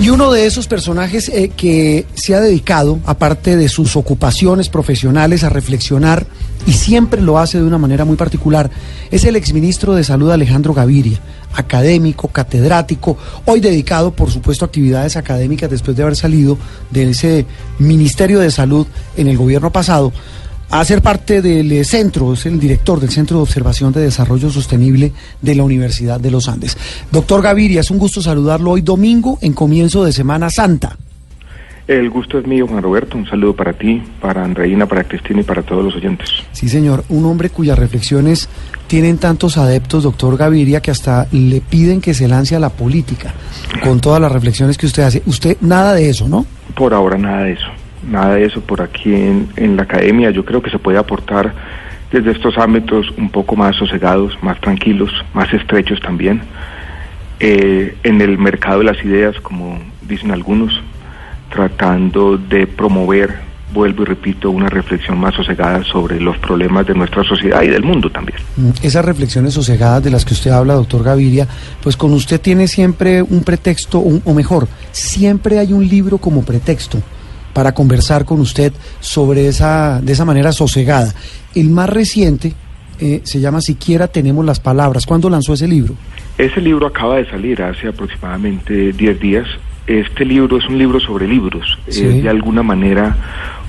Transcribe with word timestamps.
Y 0.00 0.08
uno 0.08 0.32
de 0.32 0.46
esos 0.46 0.66
personajes 0.66 1.28
eh, 1.28 1.50
que 1.54 2.06
se 2.14 2.34
ha 2.34 2.40
dedicado, 2.40 2.98
aparte 3.04 3.58
de 3.58 3.68
sus 3.68 3.96
ocupaciones 3.96 4.70
profesionales, 4.70 5.44
a 5.44 5.50
reflexionar, 5.50 6.26
y 6.66 6.72
siempre 6.72 7.20
lo 7.20 7.38
hace 7.38 7.58
de 7.58 7.64
una 7.64 7.76
manera 7.76 8.06
muy 8.06 8.16
particular, 8.16 8.70
es 9.10 9.24
el 9.24 9.36
exministro 9.36 9.94
de 9.94 10.02
Salud 10.02 10.30
Alejandro 10.30 10.72
Gaviria, 10.72 11.20
académico, 11.52 12.28
catedrático, 12.28 13.18
hoy 13.44 13.60
dedicado, 13.60 14.12
por 14.12 14.30
supuesto, 14.30 14.64
a 14.64 14.68
actividades 14.68 15.18
académicas 15.18 15.68
después 15.68 15.94
de 15.94 16.02
haber 16.02 16.16
salido 16.16 16.56
de 16.90 17.10
ese 17.10 17.44
Ministerio 17.78 18.40
de 18.40 18.50
Salud 18.50 18.86
en 19.18 19.28
el 19.28 19.36
gobierno 19.36 19.70
pasado 19.70 20.14
a 20.70 20.84
ser 20.84 21.02
parte 21.02 21.42
del 21.42 21.84
centro, 21.84 22.32
es 22.32 22.46
el 22.46 22.60
director 22.60 23.00
del 23.00 23.10
Centro 23.10 23.38
de 23.38 23.42
Observación 23.42 23.92
de 23.92 24.02
Desarrollo 24.02 24.50
Sostenible 24.50 25.12
de 25.42 25.54
la 25.54 25.64
Universidad 25.64 26.20
de 26.20 26.30
los 26.30 26.48
Andes. 26.48 26.76
Doctor 27.10 27.42
Gaviria, 27.42 27.80
es 27.80 27.90
un 27.90 27.98
gusto 27.98 28.22
saludarlo 28.22 28.70
hoy 28.70 28.82
domingo 28.82 29.38
en 29.40 29.52
comienzo 29.52 30.04
de 30.04 30.12
Semana 30.12 30.48
Santa. 30.48 30.96
El 31.88 32.08
gusto 32.08 32.38
es 32.38 32.46
mío, 32.46 32.68
Juan 32.68 32.84
Roberto. 32.84 33.18
Un 33.18 33.26
saludo 33.26 33.56
para 33.56 33.72
ti, 33.72 34.00
para 34.20 34.44
Andreina, 34.44 34.86
para 34.86 35.02
Cristina 35.02 35.40
y 35.40 35.42
para 35.42 35.62
todos 35.62 35.84
los 35.84 35.96
oyentes. 35.96 36.28
Sí, 36.52 36.68
señor. 36.68 37.02
Un 37.08 37.24
hombre 37.24 37.50
cuyas 37.50 37.76
reflexiones 37.76 38.48
tienen 38.86 39.18
tantos 39.18 39.58
adeptos, 39.58 40.04
doctor 40.04 40.36
Gaviria, 40.36 40.80
que 40.80 40.92
hasta 40.92 41.26
le 41.32 41.60
piden 41.60 42.00
que 42.00 42.14
se 42.14 42.28
lance 42.28 42.54
a 42.54 42.60
la 42.60 42.68
política 42.68 43.34
con 43.82 44.00
todas 44.00 44.20
las 44.20 44.30
reflexiones 44.30 44.78
que 44.78 44.86
usted 44.86 45.02
hace. 45.02 45.22
Usted, 45.26 45.56
nada 45.62 45.94
de 45.94 46.08
eso, 46.08 46.28
¿no? 46.28 46.46
Por 46.76 46.94
ahora, 46.94 47.18
nada 47.18 47.42
de 47.42 47.54
eso 47.54 47.79
nada 48.02 48.34
de 48.34 48.44
eso 48.44 48.60
por 48.60 48.82
aquí 48.82 49.14
en, 49.14 49.76
la 49.76 49.82
academia. 49.82 50.30
Yo 50.30 50.44
creo 50.44 50.62
que 50.62 50.70
se 50.70 50.78
puede 50.78 50.98
aportar 50.98 51.54
desde 52.12 52.32
estos 52.32 52.58
ámbitos 52.58 53.10
un 53.16 53.30
poco 53.30 53.56
más 53.56 53.76
sosegados, 53.76 54.36
más 54.42 54.60
tranquilos, 54.60 55.10
más 55.34 55.52
estrechos 55.52 56.00
también. 56.00 56.42
Eh, 57.38 57.96
en 58.02 58.20
el 58.20 58.36
mercado 58.38 58.78
de 58.78 58.84
las 58.84 59.04
ideas, 59.04 59.36
como 59.40 59.78
dicen 60.02 60.30
algunos, 60.30 60.72
tratando 61.50 62.36
de 62.36 62.66
promover, 62.66 63.34
vuelvo 63.72 64.02
y 64.02 64.06
repito, 64.06 64.50
una 64.50 64.68
reflexión 64.68 65.18
más 65.18 65.34
sosegada 65.34 65.82
sobre 65.84 66.20
los 66.20 66.36
problemas 66.38 66.86
de 66.86 66.94
nuestra 66.94 67.22
sociedad 67.24 67.62
y 67.62 67.68
del 67.68 67.82
mundo 67.82 68.10
también. 68.10 68.38
Mm, 68.56 68.70
esas 68.82 69.04
reflexiones 69.04 69.54
sosegadas 69.54 70.02
de 70.02 70.10
las 70.10 70.24
que 70.24 70.34
usted 70.34 70.50
habla, 70.50 70.74
doctor 70.74 71.02
Gaviria, 71.02 71.46
pues 71.82 71.96
con 71.96 72.12
usted 72.12 72.40
tiene 72.40 72.66
siempre 72.66 73.22
un 73.22 73.42
pretexto, 73.42 74.00
o 74.00 74.34
mejor, 74.34 74.68
siempre 74.90 75.58
hay 75.58 75.72
un 75.72 75.86
libro 75.86 76.18
como 76.18 76.42
pretexto 76.42 77.00
para 77.52 77.72
conversar 77.72 78.24
con 78.24 78.40
usted 78.40 78.72
sobre 79.00 79.48
esa, 79.48 80.00
de 80.00 80.12
esa 80.12 80.24
manera 80.24 80.52
sosegada. 80.52 81.14
El 81.54 81.70
más 81.70 81.88
reciente 81.88 82.54
eh, 83.00 83.20
se 83.24 83.40
llama 83.40 83.60
Siquiera 83.60 84.08
tenemos 84.08 84.44
las 84.44 84.60
palabras. 84.60 85.06
¿Cuándo 85.06 85.30
lanzó 85.30 85.54
ese 85.54 85.66
libro? 85.66 85.94
Ese 86.36 86.60
libro 86.60 86.86
acaba 86.86 87.16
de 87.16 87.28
salir 87.30 87.62
hace 87.62 87.88
aproximadamente 87.88 88.92
10 88.92 89.20
días. 89.20 89.46
Este 89.86 90.24
libro 90.24 90.58
es 90.58 90.66
un 90.68 90.78
libro 90.78 91.00
sobre 91.00 91.26
libros. 91.26 91.78
Es 91.86 92.22
de 92.22 92.28
alguna 92.28 92.62
manera 92.62 93.16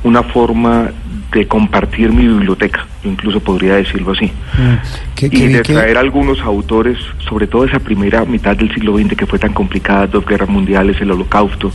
una 0.03 0.23
forma 0.23 0.91
de 1.31 1.47
compartir 1.47 2.11
mi 2.11 2.27
biblioteca, 2.27 2.85
incluso 3.03 3.39
podría 3.39 3.75
decirlo 3.75 4.11
así, 4.11 4.25
mm. 4.25 5.25
y 5.31 5.47
de 5.47 5.61
traer 5.61 5.97
algunos 5.97 6.39
autores, 6.41 6.97
sobre 7.19 7.47
todo 7.47 7.65
esa 7.65 7.79
primera 7.79 8.25
mitad 8.25 8.55
del 8.55 8.73
siglo 8.73 8.97
XX 8.97 9.15
que 9.15 9.25
fue 9.25 9.39
tan 9.39 9.53
complicada, 9.53 10.07
dos 10.07 10.25
guerras 10.25 10.49
mundiales, 10.49 10.99
el 10.99 11.11
holocausto, 11.11 11.71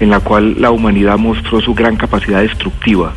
en 0.00 0.10
la 0.10 0.20
cual 0.20 0.60
la 0.60 0.70
humanidad 0.70 1.18
mostró 1.18 1.60
su 1.60 1.74
gran 1.74 1.96
capacidad 1.96 2.40
destructiva, 2.40 3.14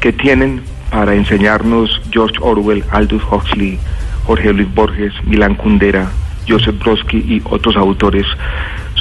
que 0.00 0.12
tienen 0.12 0.62
para 0.90 1.14
enseñarnos 1.14 2.00
George 2.10 2.36
Orwell, 2.40 2.84
Aldous 2.90 3.22
Huxley, 3.30 3.78
Jorge 4.24 4.52
Luis 4.52 4.74
Borges, 4.74 5.12
Milán 5.24 5.54
Kundera, 5.54 6.10
Joseph 6.48 6.78
Brodsky 6.78 7.18
y 7.18 7.42
otros 7.44 7.76
autores 7.76 8.24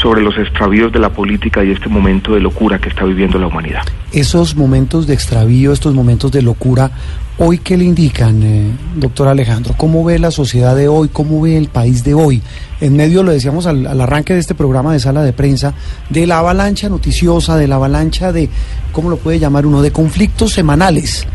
sobre 0.01 0.21
los 0.21 0.37
extravíos 0.37 0.91
de 0.91 0.99
la 0.99 1.09
política 1.09 1.63
y 1.63 1.71
este 1.71 1.89
momento 1.89 2.33
de 2.33 2.39
locura 2.39 2.79
que 2.79 2.89
está 2.89 3.05
viviendo 3.05 3.39
la 3.39 3.47
humanidad. 3.47 3.83
Esos 4.11 4.55
momentos 4.55 5.07
de 5.07 5.13
extravío, 5.13 5.71
estos 5.71 5.93
momentos 5.93 6.31
de 6.31 6.41
locura, 6.41 6.91
¿hoy 7.37 7.59
qué 7.59 7.77
le 7.77 7.85
indican, 7.85 8.43
eh, 8.43 8.71
doctor 8.95 9.27
Alejandro? 9.27 9.73
¿Cómo 9.77 10.03
ve 10.03 10.19
la 10.19 10.31
sociedad 10.31 10.75
de 10.75 10.87
hoy? 10.87 11.09
¿Cómo 11.09 11.41
ve 11.41 11.57
el 11.57 11.69
país 11.69 12.03
de 12.03 12.13
hoy? 12.13 12.41
En 12.81 12.95
medio, 12.95 13.23
lo 13.23 13.31
decíamos 13.31 13.65
al, 13.65 13.87
arranque 13.99 14.33
de 14.33 14.39
este 14.39 14.53
programa 14.53 14.93
de 14.93 14.99
sala 14.99 15.23
de 15.23 15.33
prensa, 15.33 15.73
de 16.09 16.27
la 16.27 16.39
avalancha 16.39 16.89
noticiosa, 16.89 17.57
de 17.57 17.67
la 17.67 17.75
avalancha 17.75 18.31
de, 18.31 18.49
¿cómo 18.91 19.09
lo 19.09 19.17
puede 19.17 19.39
llamar 19.39 19.65
uno?, 19.65 19.81
de 19.81 19.91
conflictos 19.91 20.51
semanales 20.51 21.25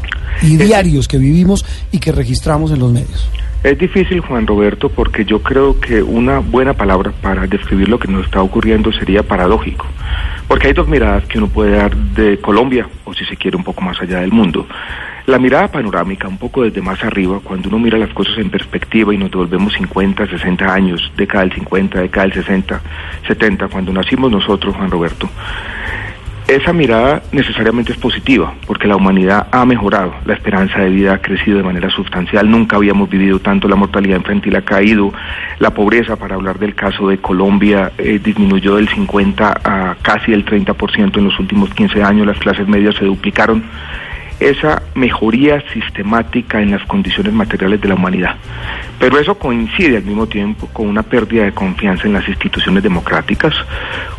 y 0.42 0.56
diarios 0.56 1.08
que 1.08 1.18
vivimos 1.18 1.64
y 1.92 1.98
que 1.98 2.12
registramos 2.12 2.70
en 2.70 2.78
los 2.78 2.92
medios. 2.92 3.28
Es 3.62 3.76
difícil, 3.76 4.20
Juan 4.20 4.46
Roberto, 4.46 4.88
porque 4.88 5.26
yo 5.26 5.42
creo 5.42 5.78
que 5.78 6.02
una 6.02 6.38
buena 6.38 6.72
palabra 6.72 7.12
para 7.20 7.46
describir 7.46 7.90
lo 7.90 7.98
que 7.98 8.08
nos 8.08 8.24
está 8.24 8.40
ocurriendo 8.40 8.90
sería 8.90 9.22
paradójico. 9.22 9.86
Porque 10.48 10.68
hay 10.68 10.72
dos 10.72 10.88
miradas 10.88 11.26
que 11.26 11.36
uno 11.36 11.46
puede 11.48 11.76
dar 11.76 11.94
de 11.94 12.38
Colombia, 12.38 12.88
o 13.04 13.12
si 13.12 13.26
se 13.26 13.36
quiere 13.36 13.58
un 13.58 13.62
poco 13.64 13.82
más 13.82 14.00
allá 14.00 14.20
del 14.20 14.32
mundo. 14.32 14.66
La 15.26 15.38
mirada 15.38 15.68
panorámica, 15.68 16.26
un 16.26 16.38
poco 16.38 16.62
desde 16.62 16.80
más 16.80 17.04
arriba, 17.04 17.38
cuando 17.44 17.68
uno 17.68 17.78
mira 17.78 17.98
las 17.98 18.14
cosas 18.14 18.38
en 18.38 18.48
perspectiva 18.48 19.12
y 19.12 19.18
nos 19.18 19.30
devolvemos 19.30 19.74
50, 19.74 20.26
60 20.26 20.72
años, 20.72 21.12
década 21.14 21.44
del 21.44 21.52
50, 21.52 22.00
década 22.00 22.26
del 22.28 22.32
60, 22.32 22.80
70, 23.28 23.68
cuando 23.68 23.92
nacimos 23.92 24.32
nosotros, 24.32 24.74
Juan 24.74 24.90
Roberto, 24.90 25.28
esa 26.56 26.72
mirada 26.72 27.22
necesariamente 27.32 27.92
es 27.92 27.98
positiva, 27.98 28.52
porque 28.66 28.88
la 28.88 28.96
humanidad 28.96 29.46
ha 29.52 29.64
mejorado, 29.64 30.14
la 30.24 30.34
esperanza 30.34 30.80
de 30.80 30.90
vida 30.90 31.14
ha 31.14 31.18
crecido 31.18 31.58
de 31.58 31.62
manera 31.62 31.88
sustancial, 31.90 32.50
nunca 32.50 32.76
habíamos 32.76 33.08
vivido 33.08 33.38
tanto, 33.38 33.68
la 33.68 33.76
mortalidad 33.76 34.16
infantil 34.16 34.56
ha 34.56 34.62
caído, 34.62 35.12
la 35.58 35.70
pobreza, 35.70 36.16
para 36.16 36.34
hablar 36.34 36.58
del 36.58 36.74
caso 36.74 37.08
de 37.08 37.18
Colombia, 37.18 37.92
eh, 37.98 38.20
disminuyó 38.22 38.76
del 38.76 38.88
50 38.88 39.60
a 39.62 39.96
casi 40.02 40.32
el 40.32 40.44
30% 40.44 41.18
en 41.18 41.24
los 41.24 41.38
últimos 41.38 41.72
15 41.72 42.02
años, 42.02 42.26
las 42.26 42.38
clases 42.38 42.66
medias 42.66 42.96
se 42.96 43.04
duplicaron 43.04 43.62
esa 44.40 44.82
mejoría 44.94 45.62
sistemática 45.72 46.60
en 46.60 46.70
las 46.72 46.84
condiciones 46.86 47.32
materiales 47.32 47.80
de 47.80 47.88
la 47.88 47.94
humanidad. 47.94 48.36
Pero 48.98 49.18
eso 49.18 49.38
coincide 49.38 49.98
al 49.98 50.04
mismo 50.04 50.26
tiempo 50.26 50.66
con 50.72 50.88
una 50.88 51.02
pérdida 51.02 51.44
de 51.44 51.52
confianza 51.52 52.06
en 52.06 52.14
las 52.14 52.26
instituciones 52.26 52.82
democráticas, 52.82 53.54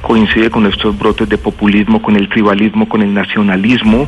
coincide 0.01 0.49
con 0.49 0.65
estos 0.67 0.97
brotes 0.97 1.27
de 1.27 1.37
populismo, 1.37 2.01
con 2.01 2.15
el 2.15 2.29
tribalismo, 2.29 2.87
con 2.87 3.01
el 3.01 3.13
nacionalismo 3.13 4.07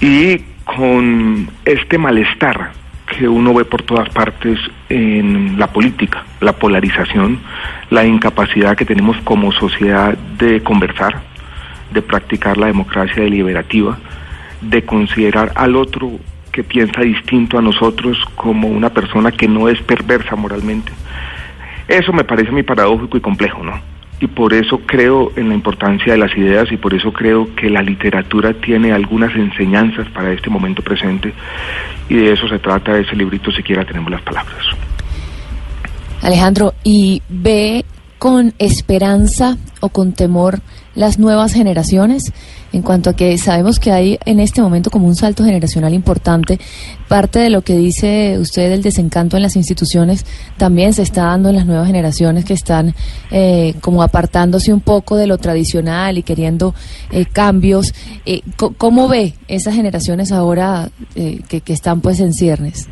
y 0.00 0.38
con 0.64 1.48
este 1.64 1.96
malestar 1.96 2.72
que 3.06 3.26
uno 3.28 3.54
ve 3.54 3.64
por 3.64 3.82
todas 3.82 4.08
partes 4.10 4.58
en 4.88 5.58
la 5.58 5.68
política, 5.68 6.24
la 6.40 6.52
polarización, 6.52 7.40
la 7.90 8.04
incapacidad 8.04 8.76
que 8.76 8.84
tenemos 8.84 9.16
como 9.24 9.50
sociedad 9.52 10.16
de 10.38 10.62
conversar, 10.62 11.22
de 11.92 12.02
practicar 12.02 12.58
la 12.58 12.66
democracia 12.66 13.22
deliberativa, 13.22 13.98
de 14.60 14.84
considerar 14.84 15.52
al 15.54 15.76
otro 15.76 16.10
que 16.52 16.64
piensa 16.64 17.02
distinto 17.02 17.58
a 17.58 17.62
nosotros 17.62 18.18
como 18.34 18.68
una 18.68 18.90
persona 18.90 19.30
que 19.30 19.46
no 19.46 19.68
es 19.68 19.80
perversa 19.82 20.34
moralmente. 20.36 20.92
Eso 21.86 22.12
me 22.12 22.24
parece 22.24 22.50
muy 22.50 22.62
paradójico 22.62 23.16
y 23.16 23.20
complejo, 23.20 23.62
¿no? 23.62 23.80
Y 24.20 24.26
por 24.26 24.52
eso 24.52 24.80
creo 24.84 25.30
en 25.36 25.48
la 25.48 25.54
importancia 25.54 26.12
de 26.12 26.18
las 26.18 26.36
ideas 26.36 26.70
y 26.72 26.76
por 26.76 26.92
eso 26.92 27.12
creo 27.12 27.54
que 27.54 27.70
la 27.70 27.82
literatura 27.82 28.52
tiene 28.52 28.92
algunas 28.92 29.34
enseñanzas 29.36 30.08
para 30.10 30.32
este 30.32 30.50
momento 30.50 30.82
presente 30.82 31.32
y 32.08 32.16
de 32.16 32.32
eso 32.32 32.48
se 32.48 32.58
trata 32.58 32.98
ese 32.98 33.14
librito, 33.14 33.52
siquiera 33.52 33.84
tenemos 33.84 34.10
las 34.10 34.22
palabras. 34.22 34.64
Alejandro, 36.22 36.74
¿y 36.82 37.22
ve 37.28 37.84
con 38.18 38.52
esperanza 38.58 39.56
o 39.80 39.90
con 39.90 40.12
temor 40.12 40.58
las 40.96 41.20
nuevas 41.20 41.54
generaciones? 41.54 42.32
En 42.72 42.82
cuanto 42.82 43.10
a 43.10 43.14
que 43.14 43.36
sabemos 43.38 43.78
que 43.78 43.92
hay 43.92 44.18
en 44.26 44.40
este 44.40 44.60
momento 44.60 44.90
como 44.90 45.06
un 45.06 45.16
salto 45.16 45.44
generacional 45.44 45.94
importante, 45.94 46.60
parte 47.08 47.38
de 47.38 47.48
lo 47.48 47.62
que 47.62 47.76
dice 47.76 48.36
usted 48.38 48.68
del 48.68 48.82
desencanto 48.82 49.36
en 49.36 49.42
las 49.42 49.56
instituciones 49.56 50.26
también 50.58 50.92
se 50.92 51.02
está 51.02 51.24
dando 51.24 51.48
en 51.48 51.56
las 51.56 51.66
nuevas 51.66 51.86
generaciones 51.86 52.44
que 52.44 52.52
están 52.52 52.94
eh, 53.30 53.74
como 53.80 54.02
apartándose 54.02 54.72
un 54.72 54.80
poco 54.80 55.16
de 55.16 55.26
lo 55.26 55.38
tradicional 55.38 56.18
y 56.18 56.22
queriendo 56.22 56.74
eh, 57.10 57.24
cambios. 57.24 57.94
Eh, 58.26 58.42
¿Cómo 58.56 59.08
ve 59.08 59.34
esas 59.48 59.74
generaciones 59.74 60.30
ahora 60.30 60.90
que, 61.14 61.60
que 61.60 61.72
están 61.72 62.00
pues 62.00 62.20
en 62.20 62.34
ciernes? 62.34 62.88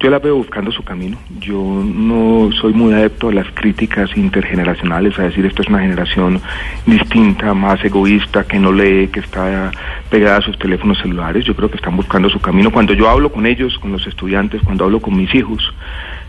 Yo 0.00 0.10
la 0.10 0.18
veo 0.18 0.36
buscando 0.36 0.70
su 0.70 0.82
camino. 0.82 1.18
Yo 1.40 1.82
no 1.84 2.50
soy 2.52 2.72
muy 2.72 2.94
adepto 2.94 3.28
a 3.28 3.32
las 3.32 3.46
críticas 3.52 4.16
intergeneracionales, 4.16 5.18
a 5.18 5.24
decir 5.24 5.44
esto 5.46 5.62
es 5.62 5.68
una 5.68 5.80
generación 5.80 6.40
distinta, 6.86 7.52
más 7.54 7.84
egoísta, 7.84 8.44
que 8.44 8.58
no 8.58 8.72
lee, 8.72 9.08
que 9.08 9.20
está 9.20 9.72
pegada 10.10 10.38
a 10.38 10.42
sus 10.42 10.58
teléfonos 10.58 10.98
celulares. 10.98 11.44
Yo 11.44 11.54
creo 11.54 11.70
que 11.70 11.76
están 11.76 11.96
buscando 11.96 12.28
su 12.28 12.40
camino. 12.40 12.70
Cuando 12.70 12.94
yo 12.94 13.08
hablo 13.08 13.32
con 13.32 13.46
ellos, 13.46 13.78
con 13.78 13.92
los 13.92 14.06
estudiantes, 14.06 14.62
cuando 14.62 14.84
hablo 14.84 15.00
con 15.00 15.16
mis 15.16 15.34
hijos, 15.34 15.74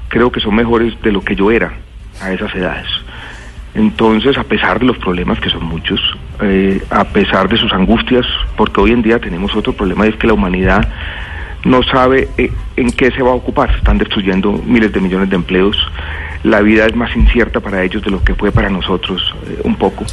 creo 0.07 0.31
que 0.31 0.39
son 0.39 0.55
mejores 0.55 0.99
de 1.01 1.11
lo 1.11 1.21
que 1.21 1.35
yo 1.35 1.51
era 1.51 1.73
a 2.21 2.31
esas 2.31 2.53
edades. 2.55 2.87
Entonces, 3.75 4.37
a 4.37 4.43
pesar 4.43 4.79
de 4.79 4.85
los 4.85 4.97
problemas, 4.97 5.39
que 5.39 5.49
son 5.49 5.63
muchos, 5.63 5.99
eh, 6.41 6.81
a 6.89 7.03
pesar 7.05 7.47
de 7.47 7.57
sus 7.57 7.71
angustias, 7.71 8.25
porque 8.57 8.81
hoy 8.81 8.91
en 8.91 9.03
día 9.03 9.19
tenemos 9.19 9.55
otro 9.55 9.73
problema, 9.73 10.07
es 10.07 10.15
que 10.15 10.27
la 10.27 10.33
humanidad 10.33 10.89
no 11.65 11.83
sabe 11.83 12.29
eh, 12.37 12.51
en 12.75 12.91
qué 12.91 13.11
se 13.11 13.21
va 13.21 13.31
a 13.31 13.35
ocupar. 13.35 13.75
Están 13.75 13.97
destruyendo 13.97 14.51
miles 14.51 14.91
de 14.91 15.01
millones 15.01 15.29
de 15.29 15.35
empleos. 15.35 15.77
La 16.43 16.61
vida 16.61 16.85
es 16.85 16.95
más 16.95 17.15
incierta 17.15 17.59
para 17.59 17.83
ellos 17.83 18.01
de 18.03 18.11
lo 18.11 18.23
que 18.23 18.33
fue 18.33 18.51
para 18.51 18.69
nosotros 18.69 19.21
eh, 19.47 19.59
un 19.63 19.75
poco. 19.75 20.05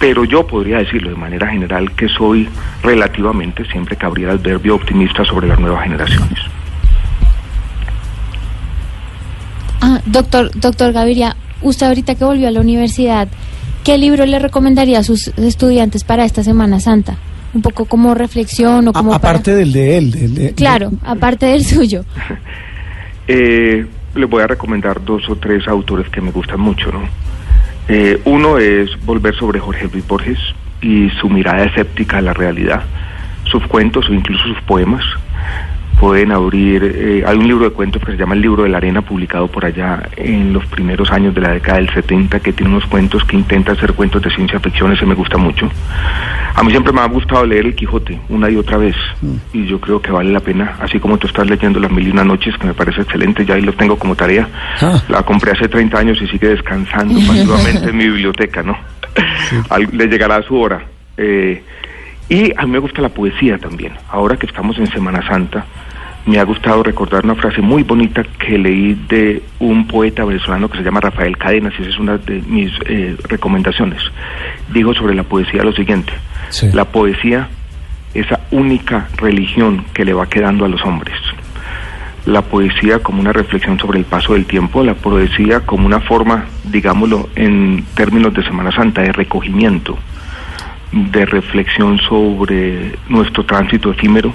Pero 0.00 0.24
yo 0.24 0.46
podría 0.46 0.78
decirlo 0.78 1.10
de 1.10 1.16
manera 1.16 1.48
general 1.48 1.92
que 1.92 2.08
soy 2.08 2.48
relativamente, 2.82 3.64
siempre 3.66 3.96
cabría 3.96 4.30
el 4.30 4.38
verbio 4.38 4.74
optimista 4.74 5.24
sobre 5.24 5.48
las 5.48 5.58
nuevas 5.58 5.82
generaciones. 5.82 6.38
Ah, 9.82 10.00
doctor, 10.06 10.50
doctor 10.54 10.92
Gaviria, 10.92 11.36
usted 11.60 11.86
ahorita 11.86 12.14
que 12.14 12.24
volvió 12.24 12.48
a 12.48 12.50
la 12.50 12.60
universidad, 12.60 13.28
¿qué 13.84 13.98
libro 13.98 14.24
le 14.24 14.38
recomendaría 14.38 15.00
a 15.00 15.02
sus 15.02 15.28
estudiantes 15.36 16.04
para 16.04 16.24
esta 16.24 16.42
Semana 16.42 16.80
Santa? 16.80 17.18
Un 17.56 17.62
poco 17.62 17.86
como 17.86 18.14
reflexión 18.14 18.88
o 18.88 18.92
como... 18.92 19.14
aparte 19.14 19.54
del 19.54 19.72
de 19.72 19.96
él. 19.96 20.52
claro, 20.54 20.92
aparte 21.02 21.46
del 21.46 21.64
suyo. 21.64 22.04
eh, 23.28 23.86
les 24.14 24.28
voy 24.28 24.42
a 24.42 24.46
recomendar 24.46 25.02
dos 25.02 25.26
o 25.30 25.36
tres 25.36 25.66
autores 25.66 26.06
que 26.10 26.20
me 26.20 26.32
gustan 26.32 26.60
mucho, 26.60 26.92
¿no? 26.92 27.00
Eh, 27.88 28.20
uno 28.26 28.58
es 28.58 28.90
Volver 29.06 29.34
sobre 29.36 29.58
Jorge 29.58 29.88
Luis 29.90 30.06
Borges 30.06 30.38
y 30.82 31.08
su 31.18 31.30
mirada 31.30 31.64
escéptica 31.64 32.18
a 32.18 32.20
la 32.20 32.34
realidad, 32.34 32.82
sus 33.44 33.66
cuentos 33.68 34.06
o 34.10 34.12
incluso 34.12 34.44
sus 34.48 34.60
poemas 34.62 35.02
pueden 35.98 36.30
abrir, 36.30 36.82
eh, 36.84 37.24
hay 37.26 37.36
un 37.36 37.48
libro 37.48 37.64
de 37.64 37.70
cuentos 37.70 38.02
que 38.02 38.12
se 38.12 38.18
llama 38.18 38.34
El 38.34 38.42
libro 38.42 38.64
de 38.64 38.68
la 38.68 38.76
arena, 38.78 39.02
publicado 39.02 39.48
por 39.48 39.64
allá 39.64 40.08
en 40.16 40.52
los 40.52 40.66
primeros 40.66 41.10
años 41.10 41.34
de 41.34 41.40
la 41.40 41.50
década 41.50 41.78
del 41.78 41.88
70, 41.90 42.40
que 42.40 42.52
tiene 42.52 42.72
unos 42.72 42.86
cuentos 42.86 43.24
que 43.24 43.36
intenta 43.36 43.72
hacer 43.72 43.94
cuentos 43.94 44.22
de 44.22 44.30
ciencia 44.30 44.60
ficción, 44.60 44.92
ese 44.92 45.06
me 45.06 45.14
gusta 45.14 45.38
mucho. 45.38 45.70
A 46.54 46.62
mí 46.62 46.70
siempre 46.70 46.92
me 46.92 47.00
ha 47.00 47.06
gustado 47.06 47.46
leer 47.46 47.66
El 47.66 47.74
Quijote, 47.74 48.20
una 48.28 48.50
y 48.50 48.56
otra 48.56 48.76
vez, 48.76 48.94
mm. 49.22 49.34
y 49.54 49.66
yo 49.66 49.80
creo 49.80 50.00
que 50.00 50.10
vale 50.10 50.30
la 50.30 50.40
pena, 50.40 50.76
así 50.80 50.98
como 50.98 51.16
tú 51.18 51.26
estás 51.26 51.48
leyendo 51.48 51.80
Las 51.80 51.90
Mil 51.90 52.06
y 52.06 52.10
Una 52.10 52.24
Noches, 52.24 52.56
que 52.58 52.66
me 52.66 52.74
parece 52.74 53.02
excelente, 53.02 53.44
ya 53.44 53.54
ahí 53.54 53.62
lo 53.62 53.72
tengo 53.72 53.98
como 53.98 54.14
tarea. 54.14 54.48
Ah. 54.80 55.02
La 55.08 55.22
compré 55.22 55.52
hace 55.52 55.68
30 55.68 55.98
años 55.98 56.20
y 56.20 56.26
sigue 56.28 56.48
descansando 56.48 57.14
pasivamente 57.26 57.88
en 57.88 57.96
mi 57.96 58.04
biblioteca, 58.04 58.62
¿no? 58.62 58.76
Le 59.92 60.06
llegará 60.06 60.42
su 60.42 60.56
hora. 60.56 60.84
Eh, 61.16 61.62
y 62.28 62.52
a 62.56 62.62
mí 62.62 62.72
me 62.72 62.78
gusta 62.78 63.00
la 63.00 63.08
poesía 63.08 63.56
también. 63.58 63.92
Ahora 64.10 64.36
que 64.36 64.46
estamos 64.46 64.76
en 64.78 64.88
Semana 64.88 65.26
Santa, 65.26 65.64
me 66.26 66.40
ha 66.40 66.44
gustado 66.44 66.82
recordar 66.82 67.24
una 67.24 67.36
frase 67.36 67.62
muy 67.62 67.84
bonita 67.84 68.24
que 68.24 68.58
leí 68.58 68.94
de 69.08 69.42
un 69.60 69.86
poeta 69.86 70.24
venezolano 70.24 70.68
que 70.68 70.78
se 70.78 70.84
llama 70.84 71.00
Rafael 71.00 71.38
Cadenas, 71.38 71.72
y 71.78 71.82
esa 71.82 71.90
es 71.90 71.98
una 71.98 72.18
de 72.18 72.42
mis 72.46 72.72
eh, 72.86 73.16
recomendaciones. 73.28 74.02
Dijo 74.72 74.92
sobre 74.92 75.14
la 75.14 75.22
poesía 75.22 75.62
lo 75.62 75.72
siguiente, 75.72 76.12
la 76.72 76.84
poesía, 76.84 77.48
esa 78.12 78.40
única 78.50 79.08
religión 79.16 79.84
que 79.94 80.04
le 80.04 80.14
va 80.14 80.28
quedando 80.28 80.64
a 80.64 80.68
los 80.68 80.82
hombres. 80.84 81.14
La 82.24 82.42
poesía 82.42 82.98
como 82.98 83.20
una 83.20 83.32
reflexión 83.32 83.78
sobre 83.78 84.00
el 84.00 84.04
paso 84.04 84.32
del 84.32 84.46
tiempo, 84.46 84.82
la 84.82 84.94
poesía 84.94 85.60
como 85.60 85.86
una 85.86 86.00
forma, 86.00 86.46
digámoslo 86.64 87.28
en 87.36 87.84
términos 87.94 88.34
de 88.34 88.42
Semana 88.42 88.72
Santa, 88.72 89.02
de 89.02 89.12
recogimiento, 89.12 89.96
de 90.90 91.24
reflexión 91.24 91.98
sobre 92.00 92.96
nuestro 93.08 93.44
tránsito 93.44 93.92
efímero, 93.92 94.32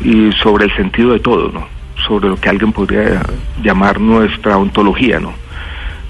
y 0.00 0.32
sobre 0.42 0.66
el 0.66 0.76
sentido 0.76 1.12
de 1.12 1.20
todo, 1.20 1.50
¿no? 1.50 1.66
Sobre 2.06 2.28
lo 2.28 2.36
que 2.36 2.48
alguien 2.48 2.72
podría 2.72 3.22
llamar 3.62 4.00
nuestra 4.00 4.56
ontología, 4.56 5.20
¿no? 5.20 5.32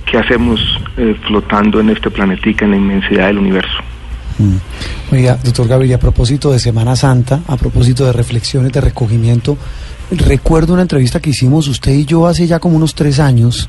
¿Qué 0.07 0.19
hacemos 0.19 0.61
eh, 0.97 1.17
flotando 1.27 1.81
en 1.81 1.91
este 1.91 2.11
planetica 2.11 2.65
en 2.65 2.73
la 2.73 2.77
inmensidad 2.77 3.27
del 3.27 3.39
universo? 3.39 3.79
Mm. 4.39 5.15
Oiga, 5.15 5.39
doctor 5.43 5.69
Gabriel, 5.69 5.95
a 5.95 5.99
propósito 5.99 6.51
de 6.51 6.59
Semana 6.59 6.97
Santa, 6.97 7.43
a 7.47 7.57
propósito 7.57 8.05
de 8.07 8.13
reflexiones, 8.13 8.73
de 8.73 8.81
recogimiento, 8.81 9.57
recuerdo 10.11 10.73
una 10.73 10.83
entrevista 10.83 11.21
que 11.21 11.31
hicimos 11.31 11.69
usted 11.69 11.93
y 11.93 12.05
yo 12.05 12.27
hace 12.27 12.47
ya 12.47 12.59
como 12.59 12.77
unos 12.77 12.95
tres 12.95 13.21
años, 13.21 13.69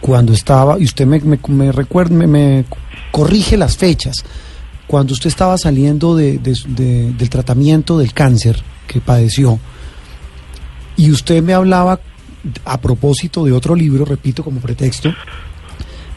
cuando 0.00 0.32
estaba, 0.32 0.78
y 0.78 0.84
usted 0.84 1.06
me, 1.06 1.20
me, 1.48 1.72
recuerda, 1.72 2.14
me, 2.14 2.64
corrige 3.10 3.56
las 3.56 3.76
fechas, 3.76 4.24
cuando 4.92 5.14
usted 5.14 5.28
estaba 5.28 5.56
saliendo 5.56 6.14
de, 6.14 6.36
del 6.36 7.30
tratamiento 7.30 7.96
del 7.96 8.12
cáncer, 8.12 8.62
que 8.86 9.00
padeció. 9.00 9.58
Y 10.98 11.10
usted 11.10 11.42
me 11.42 11.54
hablaba, 11.54 11.98
a 12.66 12.78
propósito 12.78 13.42
de 13.46 13.52
otro 13.52 13.74
libro, 13.74 14.04
repito 14.04 14.44
como 14.44 14.60
pretexto, 14.60 15.10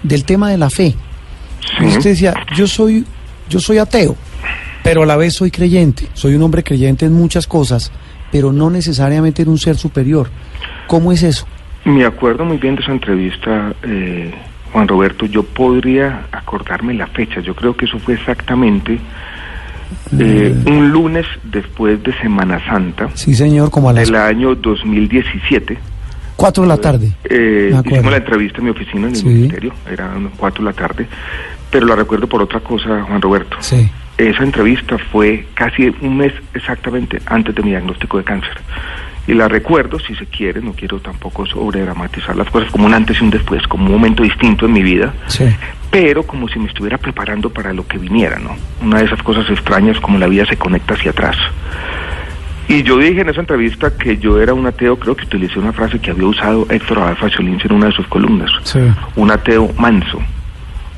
del 0.04 0.26
tema 0.26 0.50
de 0.50 0.58
la 0.58 0.70
fe. 0.70 0.94
usted 1.88 2.10
decía, 2.10 2.34
yo 2.54 2.68
soy, 2.68 3.06
yo 3.48 3.62
soy 3.62 3.78
ateo, 3.78 4.18
pero 4.84 5.04
a 5.04 5.06
la 5.06 5.16
vez 5.16 5.36
soy 5.36 5.52
creyente. 5.52 6.10
Soy 6.14 6.36
un 6.36 6.42
hombre 6.42 6.62
creyente 6.62 7.06
en 7.06 7.14
muchas 7.14 7.48
cosas, 7.48 7.94
pero 8.30 8.52
no 8.52 8.70
necesariamente 8.70 9.44
en 9.44 9.48
un 9.48 9.58
ser 9.58 9.78
superior. 9.78 10.30
¿Cómo 10.88 11.14
es 11.14 11.24
eso? 11.24 11.48
Me 11.86 12.04
acuerdo 12.04 12.44
muy 12.44 12.58
bien 12.58 12.76
de 12.76 12.82
esa 12.82 12.92
entrevista, 12.92 13.74
eh, 13.84 14.34
Juan 14.76 14.90
Roberto. 14.90 15.26
Yo 15.26 15.44
podría 15.44 16.26
acordarme 16.34 16.94
la 16.94 17.08
fecha. 17.08 17.40
Yo 17.40 17.56
creo 17.56 17.78
que 17.78 17.86
eso 17.86 17.98
fue 17.98 18.16
exactamente 18.16 19.00
eh, 20.20 20.54
un 20.66 20.92
lunes 20.92 21.26
después 21.46 22.04
de 22.04 22.12
Semana 22.20 22.60
Santa. 22.66 23.10
Sí, 23.14 23.34
señor, 23.34 23.72
como 23.72 23.90
a 23.90 23.94
las... 23.94 24.08
Del 24.08 24.18
año 24.18 24.54
2017. 24.54 25.78
Cuatro 26.36 26.64
de 26.64 26.68
la 26.68 26.78
tarde. 26.78 27.10
Eh, 27.24 27.74
hicimos 27.86 28.12
la 28.12 28.18
entrevista 28.18 28.58
en 28.58 28.66
mi 28.66 28.72
oficina 28.72 29.08
en 29.08 29.16
el 29.16 29.24
ministerio, 29.24 29.74
eran 29.90 30.30
cuatro 30.36 30.66
de 30.66 30.72
la 30.72 30.76
tarde, 30.76 31.08
pero 31.72 31.86
la 31.86 31.96
recuerdo 31.96 32.28
por 32.28 32.42
otra 32.42 32.60
cosa, 32.60 33.02
Juan 33.04 33.22
Roberto. 33.22 33.56
Sí. 33.62 33.90
Esa 34.18 34.44
entrevista 34.44 34.98
fue 35.10 35.48
casi 35.54 35.88
un 36.02 36.18
mes 36.18 36.34
exactamente 36.54 37.22
antes 37.28 37.56
de 37.56 37.64
mi 37.64 37.70
diagnóstico 37.70 38.18
de 38.18 38.26
cáncer. 38.26 38.58
Y 39.28 39.34
la 39.34 39.48
recuerdo, 39.48 40.00
si 40.00 40.14
se 40.16 40.28
quiere, 40.28 40.62
no 40.62 40.74
quiero 40.74 41.00
tampoco 41.00 41.46
sobre 41.46 41.82
dramatizar 41.82 42.36
las 42.36 42.50
cosas, 42.50 42.72
como 42.72 42.86
un 42.86 42.94
antes 42.94 43.20
y 43.20 43.24
un 43.24 43.32
después, 43.32 43.66
como 43.68 43.86
un 43.88 43.92
momento 43.94 44.24
distinto 44.24 44.66
en 44.66 44.74
mi 44.74 44.84
vida. 44.84 45.14
Sí 45.28 45.46
pero 45.96 46.24
como 46.24 46.50
si 46.50 46.60
me 46.60 46.68
estuviera 46.68 46.98
preparando 46.98 47.50
para 47.50 47.72
lo 47.72 47.88
que 47.88 47.98
viniera, 47.98 48.38
¿no? 48.38 48.58
Una 48.82 48.98
de 48.98 49.06
esas 49.06 49.24
cosas 49.24 49.50
extrañas 49.50 49.98
como 50.02 50.20
la 50.20 50.28
vida 50.28 50.46
se 50.46 50.58
conecta 50.58 50.94
hacia 50.94 51.12
atrás. 51.12 51.38
Y 52.68 52.84
yo 52.84 52.98
dije 52.98 53.22
en 53.22 53.30
esa 53.30 53.40
entrevista 53.40 53.96
que 53.96 54.18
yo 54.18 54.42
era 54.42 54.54
un 54.54 54.66
ateo, 54.66 55.00
creo 55.00 55.16
que 55.16 55.24
utilicé 55.24 55.58
una 55.58 55.72
frase 55.72 56.00
que 56.00 56.12
había 56.12 56.28
usado 56.28 56.68
Héctor 56.70 57.00
Abad 57.00 57.16
en 57.40 57.72
una 57.72 57.86
de 57.86 57.92
sus 57.94 58.08
columnas. 58.08 58.52
Un 59.16 59.32
ateo 59.32 59.72
manso, 59.78 60.20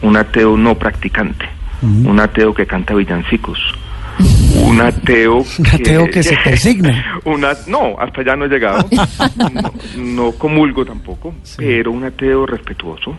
un 0.02 0.18
ateo 0.18 0.58
no 0.58 0.74
practicante, 0.74 1.46
un 1.84 2.20
ateo 2.20 2.56
que 2.56 2.66
canta 2.66 2.96
villancicos, 2.96 3.60
un 4.64 4.82
ateo 4.82 5.44
que, 5.64 5.76
ateo 5.76 6.10
que 6.10 6.24
se 6.24 6.36
persigna. 6.44 7.20
Una, 7.26 7.54
no, 7.68 7.96
hasta 8.00 8.22
allá 8.22 8.36
no 8.36 8.46
he 8.46 8.50
llegado. 8.50 8.88
no, 9.98 10.32
comulgo 10.34 10.86
tampoco, 10.86 11.34
pero 11.58 11.92
un 11.92 12.04
ateo 12.04 12.46
respetuoso, 12.46 13.16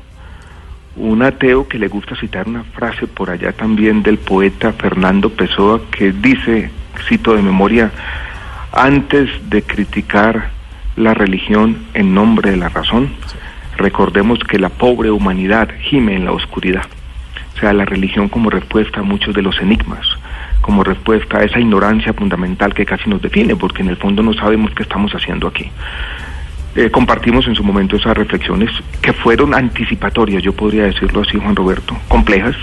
un 0.96 1.22
ateo 1.22 1.68
que 1.68 1.78
le 1.78 1.88
gusta 1.88 2.16
citar 2.16 2.48
una 2.48 2.64
frase 2.64 3.06
por 3.06 3.30
allá 3.30 3.52
también 3.52 4.02
del 4.02 4.18
poeta 4.18 4.72
Fernando 4.72 5.30
Pessoa 5.30 5.80
que 5.90 6.12
dice, 6.12 6.70
cito 7.08 7.34
de 7.34 7.42
memoria, 7.42 7.90
antes 8.72 9.28
de 9.48 9.62
criticar 9.62 10.50
la 10.96 11.14
religión 11.14 11.78
en 11.94 12.14
nombre 12.14 12.50
de 12.50 12.56
la 12.56 12.68
razón, 12.68 13.10
recordemos 13.76 14.40
que 14.40 14.58
la 14.58 14.68
pobre 14.68 15.10
humanidad 15.10 15.68
gime 15.80 16.16
en 16.16 16.24
la 16.24 16.32
oscuridad. 16.32 16.84
O 17.54 17.60
sea, 17.60 17.72
la 17.72 17.84
religión 17.84 18.28
como 18.28 18.50
respuesta 18.50 19.00
a 19.00 19.02
muchos 19.02 19.34
de 19.34 19.42
los 19.42 19.58
enigmas, 19.60 20.06
como 20.60 20.84
respuesta 20.84 21.38
a 21.38 21.44
esa 21.44 21.58
ignorancia 21.58 22.12
fundamental 22.12 22.74
que 22.74 22.84
casi 22.84 23.08
nos 23.08 23.22
define, 23.22 23.56
porque 23.56 23.82
en 23.82 23.88
el 23.88 23.96
fondo 23.96 24.22
no 24.22 24.32
sabemos 24.34 24.72
qué 24.74 24.82
estamos 24.82 25.12
haciendo 25.12 25.48
aquí. 25.48 25.70
Eh, 26.74 26.90
compartimos 26.90 27.46
en 27.46 27.54
su 27.54 27.64
momento 27.64 27.96
esas 27.96 28.16
reflexiones 28.16 28.70
que 29.00 29.12
fueron 29.12 29.54
anticipatorias, 29.54 30.42
yo 30.42 30.52
podría 30.52 30.84
decirlo 30.84 31.22
así, 31.22 31.38
Juan 31.38 31.56
Roberto, 31.56 31.96
complejas. 32.08 32.56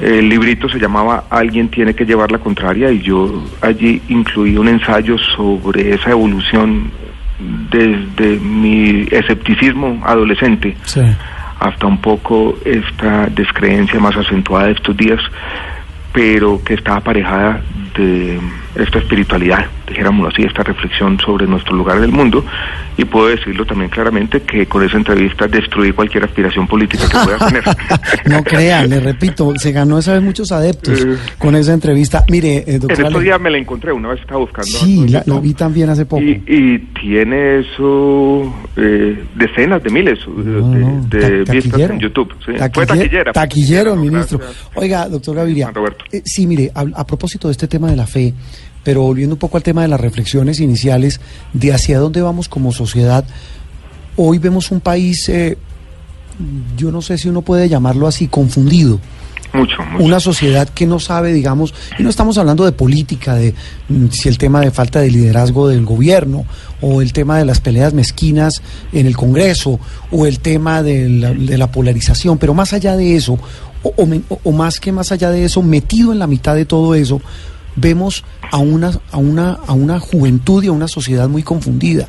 El 0.00 0.28
librito 0.28 0.68
se 0.68 0.78
llamaba 0.78 1.24
Alguien 1.28 1.68
tiene 1.68 1.94
que 1.94 2.04
llevar 2.04 2.30
la 2.30 2.38
contraria 2.38 2.90
y 2.92 3.00
yo 3.00 3.42
allí 3.60 4.00
incluí 4.08 4.56
un 4.56 4.68
ensayo 4.68 5.18
sobre 5.18 5.94
esa 5.94 6.10
evolución 6.10 6.90
desde 7.70 8.38
mi 8.38 9.06
escepticismo 9.10 10.00
adolescente 10.04 10.76
hasta 11.58 11.86
un 11.86 11.98
poco 11.98 12.56
esta 12.64 13.26
descreencia 13.26 13.98
más 13.98 14.16
acentuada 14.16 14.66
de 14.66 14.72
estos 14.72 14.96
días, 14.96 15.20
pero 16.18 16.60
que 16.64 16.74
está 16.74 16.96
aparejada 16.96 17.62
de 17.96 18.40
esta 18.74 18.98
espiritualidad 18.98 19.66
dijéramos 19.88 20.32
así, 20.32 20.42
esta 20.42 20.62
reflexión 20.62 21.18
sobre 21.20 21.46
nuestro 21.46 21.74
lugar 21.76 21.98
en 21.98 22.04
el 22.04 22.12
mundo 22.12 22.44
y 22.96 23.04
puedo 23.04 23.28
decirlo 23.28 23.64
también 23.64 23.90
claramente 23.90 24.42
que 24.42 24.66
con 24.66 24.84
esa 24.84 24.96
entrevista 24.96 25.46
destruí 25.48 25.92
cualquier 25.92 26.24
aspiración 26.24 26.66
política 26.66 27.04
que 27.08 27.18
pueda 27.24 27.38
tener. 27.46 27.62
no 28.26 28.42
crea, 28.44 28.84
le 28.86 29.00
repito, 29.00 29.52
se 29.56 29.72
ganó 29.72 29.98
esa 29.98 30.12
vez 30.14 30.22
muchos 30.22 30.52
adeptos 30.52 31.00
Eh, 31.00 31.16
con 31.38 31.54
esa 31.56 31.72
entrevista. 31.74 32.24
Mire, 32.30 32.58
eh, 32.58 32.64
En 32.66 32.80
doctora 32.80 32.94
estos 33.08 33.14
Ale- 33.16 33.24
días 33.24 33.40
me 33.40 33.50
la 33.50 33.58
encontré, 33.58 33.92
una 33.92 34.08
vez 34.10 34.20
estaba 34.20 34.40
buscando. 34.40 34.66
Sí, 34.68 35.08
la, 35.08 35.22
la 35.26 35.40
vi 35.40 35.54
también 35.54 35.88
hace 35.90 36.04
poco. 36.06 36.22
Y, 36.22 36.42
y 36.46 36.78
tiene 37.00 37.60
eso 37.60 38.52
eh, 38.76 39.24
decenas 39.34 39.82
de 39.82 39.90
miles 39.90 40.18
eh, 40.20 40.24
No, 40.26 40.70
de, 40.70 40.78
no, 40.80 41.04
de 41.08 41.44
ta- 41.44 41.52
vistas 41.52 41.80
en 41.80 41.98
YouTube. 42.00 42.34
sí. 42.44 42.52
Taquille- 42.52 42.74
Fue 42.74 42.86
taquillera. 42.86 43.32
Taquillero, 43.32 43.96
ministro. 43.96 44.38
gracias. 44.38 44.66
Oiga, 44.74 45.08
doctor 45.08 45.36
Gaviria. 45.36 45.70
Roberto. 45.72 46.04
eh, 46.12 46.22
sí, 46.24 46.46
mire, 46.46 46.70
a, 46.74 46.84
a 46.94 47.06
propósito 47.06 47.48
de 47.48 47.52
este 47.52 47.68
tema 47.68 47.88
de 47.90 47.96
la 47.96 48.06
fe, 48.06 48.34
pero 48.88 49.02
volviendo 49.02 49.34
un 49.34 49.38
poco 49.38 49.58
al 49.58 49.62
tema 49.62 49.82
de 49.82 49.88
las 49.88 50.00
reflexiones 50.00 50.60
iniciales 50.60 51.20
de 51.52 51.74
hacia 51.74 51.98
dónde 51.98 52.22
vamos 52.22 52.48
como 52.48 52.72
sociedad, 52.72 53.22
hoy 54.16 54.38
vemos 54.38 54.70
un 54.70 54.80
país, 54.80 55.28
eh, 55.28 55.58
yo 56.74 56.90
no 56.90 57.02
sé 57.02 57.18
si 57.18 57.28
uno 57.28 57.42
puede 57.42 57.68
llamarlo 57.68 58.06
así, 58.06 58.28
confundido. 58.28 58.98
Mucho, 59.52 59.82
mucho. 59.82 60.02
Una 60.02 60.20
sociedad 60.20 60.66
que 60.70 60.86
no 60.86 61.00
sabe, 61.00 61.34
digamos, 61.34 61.74
y 61.98 62.02
no 62.02 62.08
estamos 62.08 62.38
hablando 62.38 62.64
de 62.64 62.72
política, 62.72 63.34
de 63.34 63.52
mm, 63.90 64.06
si 64.08 64.30
el 64.30 64.38
tema 64.38 64.62
de 64.62 64.70
falta 64.70 65.00
de 65.00 65.10
liderazgo 65.10 65.68
del 65.68 65.84
gobierno, 65.84 66.46
o 66.80 67.02
el 67.02 67.12
tema 67.12 67.36
de 67.36 67.44
las 67.44 67.60
peleas 67.60 67.92
mezquinas 67.92 68.62
en 68.94 69.06
el 69.06 69.18
Congreso, 69.18 69.78
o 70.10 70.24
el 70.24 70.40
tema 70.40 70.82
de 70.82 71.10
la, 71.10 71.34
de 71.34 71.58
la 71.58 71.70
polarización, 71.70 72.38
pero 72.38 72.54
más 72.54 72.72
allá 72.72 72.96
de 72.96 73.16
eso, 73.16 73.38
o 73.82 74.52
más 74.52 74.80
que 74.80 74.92
más 74.92 75.12
allá 75.12 75.30
de 75.30 75.44
eso, 75.44 75.60
metido 75.60 76.10
en 76.10 76.18
la 76.18 76.26
mitad 76.26 76.54
de 76.54 76.64
todo 76.64 76.94
eso, 76.94 77.20
vemos 77.80 78.24
a 78.50 78.58
una, 78.58 78.92
a 79.10 79.16
una, 79.16 79.52
a 79.52 79.72
una 79.72 80.00
juventud 80.00 80.62
y 80.62 80.68
a 80.68 80.72
una 80.72 80.88
sociedad 80.88 81.28
muy 81.28 81.42
confundida. 81.42 82.08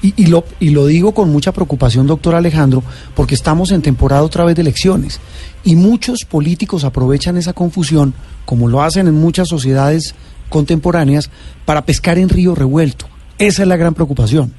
Y, 0.00 0.26
lo, 0.26 0.44
y 0.60 0.70
lo 0.70 0.86
digo 0.86 1.12
con 1.12 1.32
mucha 1.32 1.50
preocupación, 1.50 2.06
doctor 2.06 2.36
Alejandro, 2.36 2.84
porque 3.16 3.34
estamos 3.34 3.72
en 3.72 3.82
temporada 3.82 4.22
otra 4.22 4.44
vez 4.44 4.54
de 4.54 4.62
elecciones. 4.62 5.20
Y 5.64 5.74
muchos 5.74 6.24
políticos 6.24 6.84
aprovechan 6.84 7.36
esa 7.36 7.52
confusión, 7.52 8.14
como 8.44 8.68
lo 8.68 8.80
hacen 8.80 9.08
en 9.08 9.14
muchas 9.14 9.48
sociedades 9.48 10.14
contemporáneas, 10.50 11.30
para 11.64 11.84
pescar 11.84 12.16
en 12.16 12.28
río 12.28 12.54
revuelto. 12.54 13.06
Esa 13.38 13.62
es 13.62 13.68
la 13.68 13.76
gran 13.76 13.94
preocupación. 13.94 14.52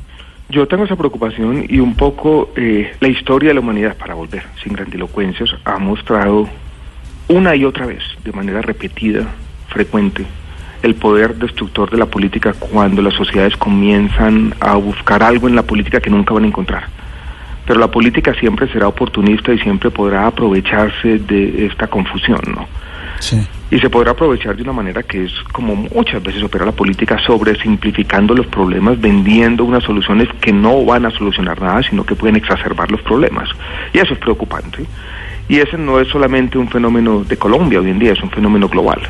Yo 0.50 0.68
tengo 0.68 0.84
esa 0.84 0.98
preocupación 0.98 1.66
y 1.70 1.80
un 1.80 1.96
poco 1.96 2.50
eh, 2.58 2.92
la 3.00 3.08
historia 3.08 3.50
de 3.50 3.54
la 3.54 3.62
humanidad, 3.62 3.96
para 3.96 4.16
volver, 4.16 4.44
sin 4.62 4.74
grandilocuencias, 4.74 5.50
ha 5.64 5.80
mostrado 5.80 6.50
una 7.30 7.56
y 7.56 7.64
otra 7.64 7.86
vez, 7.86 8.02
de 8.26 8.32
manera 8.34 8.62
repetida, 8.62 9.28
frecuente, 9.70 10.26
el 10.84 10.96
poder 10.96 11.36
destructor 11.36 11.90
de 11.90 11.98
la 11.98 12.06
política 12.06 12.54
cuando 12.54 13.02
las 13.02 13.14
sociedades 13.14 13.56
comienzan 13.58 14.54
a 14.60 14.76
buscar 14.76 15.24
algo 15.24 15.48
en 15.48 15.56
la 15.56 15.64
política 15.64 16.00
que 16.00 16.10
nunca 16.10 16.34
van 16.34 16.44
a 16.44 16.48
encontrar. 16.48 16.88
Pero 17.66 17.80
la 17.80 17.92
política 17.92 18.34
siempre 18.34 18.68
será 18.72 18.88
oportunista 18.88 19.54
y 19.54 19.60
siempre 19.60 19.92
podrá 19.92 20.26
aprovecharse 20.26 21.20
de 21.20 21.68
esta 21.68 21.88
confusión, 21.88 22.40
¿no? 22.48 22.68
Sí. 23.20 23.46
Y 23.72 23.78
se 23.78 23.90
podrá 23.90 24.12
aprovechar 24.12 24.56
de 24.56 24.64
una 24.64 24.74
manera 24.74 25.04
que 25.04 25.26
es 25.26 25.34
como 25.52 25.76
muchas 25.76 26.24
veces 26.24 26.42
opera 26.42 26.66
la 26.66 26.72
política, 26.72 27.20
sobre 27.20 27.56
simplificando 27.62 28.34
los 28.34 28.48
problemas, 28.48 29.00
vendiendo 29.00 29.66
unas 29.66 29.84
soluciones 29.84 30.28
que 30.42 30.52
no 30.52 30.84
van 30.86 31.06
a 31.06 31.12
solucionar 31.12 31.62
nada, 31.62 31.84
sino 31.84 32.04
que 32.04 32.16
pueden 32.16 32.38
exacerbar 32.38 32.90
los 32.90 33.02
problemas. 33.02 33.50
Y 33.94 34.00
eso 34.00 34.14
es 34.14 34.20
preocupante. 34.20 34.86
Y 35.48 35.60
ese 35.60 35.78
no 35.78 36.00
es 36.00 36.08
solamente 36.08 36.58
un 36.58 36.70
fenómeno 36.70 37.24
de 37.24 37.38
Colombia 37.38 37.80
hoy 37.80 37.92
en 37.92 38.00
día, 38.00 38.14
es 38.14 38.24
un 38.24 38.32
fenómeno 38.32 38.68
global. 38.68 39.02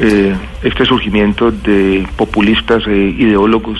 Eh, 0.00 0.34
este 0.62 0.84
surgimiento 0.84 1.50
de 1.52 2.06
populistas 2.16 2.82
e 2.88 2.96
ideólogos 2.96 3.78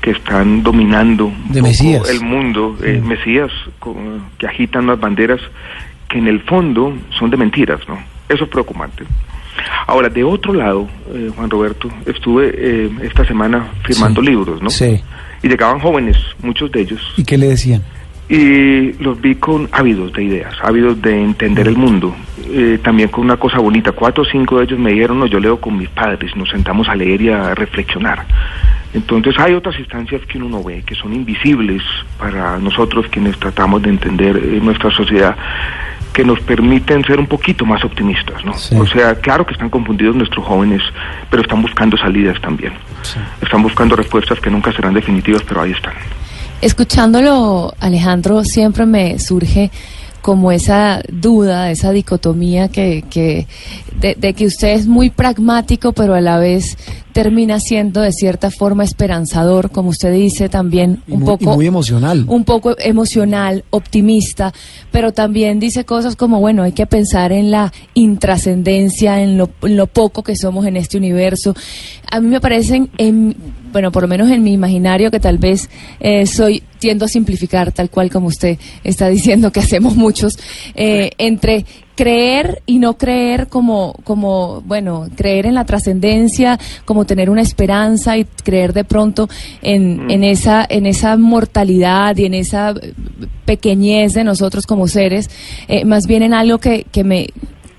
que 0.00 0.12
están 0.12 0.62
dominando 0.62 1.26
un 1.26 1.48
De 1.48 1.60
poco 1.60 1.62
Mesías. 1.68 2.08
el 2.08 2.20
mundo, 2.22 2.76
eh, 2.82 3.02
Mesías, 3.04 3.50
con- 3.78 4.22
que 4.38 4.46
agitan 4.46 4.86
las 4.86 4.98
banderas 4.98 5.40
que 6.08 6.18
en 6.18 6.26
el 6.26 6.40
fondo 6.40 6.94
son 7.18 7.28
de 7.30 7.36
mentiras, 7.36 7.80
¿no? 7.86 7.98
Eso 8.30 8.44
es 8.44 8.50
preocupante. 8.50 9.04
Ahora, 9.86 10.08
de 10.08 10.24
otro 10.24 10.54
lado, 10.54 10.88
eh, 11.12 11.30
Juan 11.36 11.50
Roberto, 11.50 11.90
estuve 12.06 12.52
eh, 12.56 12.90
esta 13.02 13.24
semana 13.26 13.66
firmando 13.84 14.22
Sí. 14.22 14.26
libros, 14.28 14.62
¿no? 14.62 14.70
Sí. 14.70 15.02
Y 15.42 15.48
llegaban 15.48 15.80
jóvenes, 15.80 16.16
muchos 16.42 16.70
de 16.72 16.80
ellos, 16.80 17.00
¿Y 17.18 17.24
qué 17.24 17.36
le 17.36 17.48
decían? 17.48 17.82
Y 18.30 18.92
los 19.02 19.20
vi 19.20 19.34
con 19.34 19.68
ávidos 19.72 20.12
de 20.12 20.22
ideas, 20.22 20.54
ávidos 20.62 21.02
de 21.02 21.20
entender 21.20 21.66
el 21.66 21.76
mundo. 21.76 22.14
Eh, 22.48 22.78
también 22.82 23.08
con 23.08 23.24
una 23.24 23.36
cosa 23.36 23.58
bonita, 23.58 23.90
cuatro 23.90 24.22
o 24.22 24.26
cinco 24.26 24.58
de 24.58 24.64
ellos 24.64 24.78
me 24.78 24.92
dijeron, 24.92 25.18
no, 25.18 25.26
yo 25.26 25.40
leo 25.40 25.60
con 25.60 25.76
mis 25.76 25.88
padres, 25.88 26.34
nos 26.36 26.48
sentamos 26.48 26.88
a 26.88 26.94
leer 26.94 27.20
y 27.22 27.28
a 27.28 27.56
reflexionar. 27.56 28.24
Entonces 28.94 29.36
hay 29.36 29.54
otras 29.54 29.76
instancias 29.80 30.22
que 30.26 30.38
uno 30.38 30.48
no 30.48 30.62
ve, 30.62 30.82
que 30.86 30.94
son 30.94 31.12
invisibles 31.12 31.82
para 32.18 32.56
nosotros 32.58 33.06
quienes 33.10 33.36
tratamos 33.36 33.82
de 33.82 33.90
entender 33.90 34.36
eh, 34.36 34.60
nuestra 34.62 34.92
sociedad, 34.92 35.36
que 36.12 36.24
nos 36.24 36.40
permiten 36.40 37.04
ser 37.04 37.18
un 37.18 37.26
poquito 37.26 37.66
más 37.66 37.84
optimistas, 37.84 38.44
¿no? 38.44 38.54
Sí. 38.54 38.76
O 38.76 38.86
sea, 38.86 39.16
claro 39.16 39.44
que 39.44 39.54
están 39.54 39.70
confundidos 39.70 40.14
nuestros 40.14 40.44
jóvenes, 40.46 40.82
pero 41.30 41.42
están 41.42 41.62
buscando 41.62 41.96
salidas 41.96 42.40
también. 42.40 42.74
Sí. 43.02 43.18
Están 43.42 43.62
buscando 43.62 43.96
respuestas 43.96 44.38
que 44.38 44.50
nunca 44.50 44.72
serán 44.72 44.94
definitivas, 44.94 45.42
pero 45.42 45.62
ahí 45.62 45.72
están. 45.72 45.94
Escuchándolo, 46.62 47.74
Alejandro, 47.80 48.44
siempre 48.44 48.84
me 48.84 49.18
surge 49.18 49.70
como 50.20 50.52
esa 50.52 51.02
duda, 51.10 51.70
esa 51.70 51.90
dicotomía 51.90 52.68
que, 52.68 53.02
que 53.08 53.46
de, 53.98 54.14
de 54.14 54.34
que 54.34 54.44
usted 54.44 54.68
es 54.74 54.86
muy 54.86 55.08
pragmático, 55.08 55.92
pero 55.92 56.14
a 56.14 56.20
la 56.20 56.38
vez 56.38 56.76
termina 57.12 57.60
siendo 57.60 58.00
de 58.00 58.12
cierta 58.12 58.50
forma 58.50 58.84
esperanzador, 58.84 59.70
como 59.70 59.90
usted 59.90 60.12
dice 60.12 60.48
también 60.48 61.02
Y 61.06 61.12
un 61.12 61.22
y 61.22 61.26
poco 61.26 61.54
muy 61.56 61.66
emocional. 61.66 62.24
un 62.28 62.44
poco 62.44 62.76
emocional, 62.78 63.64
optimista, 63.70 64.52
pero 64.90 65.12
también 65.12 65.60
dice 65.60 65.84
cosas 65.84 66.16
como, 66.16 66.40
bueno, 66.40 66.62
hay 66.62 66.72
que 66.72 66.86
pensar 66.86 67.32
en 67.32 67.50
la 67.50 67.72
intrascendencia, 67.94 69.22
en 69.22 69.36
lo, 69.36 69.50
en 69.62 69.76
lo 69.76 69.86
poco 69.86 70.22
que 70.22 70.36
somos 70.36 70.66
en 70.66 70.76
este 70.76 70.96
universo. 70.96 71.54
A 72.10 72.20
mí 72.20 72.28
me 72.28 72.40
parecen, 72.40 72.90
en, 72.98 73.36
bueno, 73.72 73.92
por 73.92 74.02
lo 74.02 74.08
menos 74.08 74.30
en 74.30 74.42
mi 74.42 74.52
imaginario, 74.52 75.10
que 75.10 75.20
tal 75.20 75.38
vez 75.38 75.68
eh, 76.00 76.26
soy 76.26 76.62
tiendo 76.78 77.04
a 77.04 77.08
simplificar, 77.08 77.72
tal 77.72 77.90
cual 77.90 78.10
como 78.10 78.28
usted 78.28 78.58
está 78.84 79.08
diciendo 79.08 79.52
que 79.52 79.60
hacemos 79.60 79.96
muchos, 79.96 80.38
eh, 80.74 81.10
entre 81.18 81.66
creer 82.00 82.62
y 82.64 82.78
no 82.78 82.96
creer 82.96 83.48
como, 83.48 83.94
como, 84.04 84.62
bueno, 84.62 85.06
creer 85.16 85.44
en 85.44 85.54
la 85.54 85.66
trascendencia, 85.66 86.58
como 86.86 87.04
tener 87.04 87.28
una 87.28 87.42
esperanza 87.42 88.16
y 88.16 88.24
creer 88.24 88.72
de 88.72 88.84
pronto 88.84 89.28
en, 89.60 90.10
en 90.10 90.24
esa, 90.24 90.66
en 90.66 90.86
esa 90.86 91.18
mortalidad 91.18 92.16
y 92.16 92.24
en 92.24 92.32
esa 92.32 92.70
eh, 92.70 92.94
pequeñez 93.44 94.14
de 94.14 94.24
nosotros 94.24 94.64
como 94.66 94.88
seres, 94.88 95.28
eh, 95.68 95.84
más 95.84 96.06
bien 96.06 96.22
en 96.22 96.32
algo 96.32 96.56
que, 96.56 96.86
que 96.90 97.04
me 97.04 97.26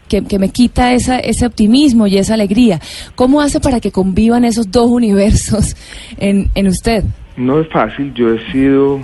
que, 0.08 0.24
que 0.24 0.38
me 0.38 0.50
quita 0.50 0.94
esa, 0.94 1.18
ese 1.18 1.48
optimismo 1.48 2.06
y 2.06 2.20
esa 2.20 2.36
alegría. 2.36 2.80
¿Cómo 3.16 3.42
hace 3.42 3.60
para 3.60 3.80
que 3.80 3.92
convivan 3.92 4.46
esos 4.46 4.70
dos 4.70 4.92
universos 4.92 5.76
en, 6.20 6.52
en 6.54 6.68
usted? 6.68 7.04
No 7.38 7.60
es 7.60 7.68
fácil, 7.70 8.14
yo 8.14 8.36
he 8.36 8.52
sido 8.52 9.00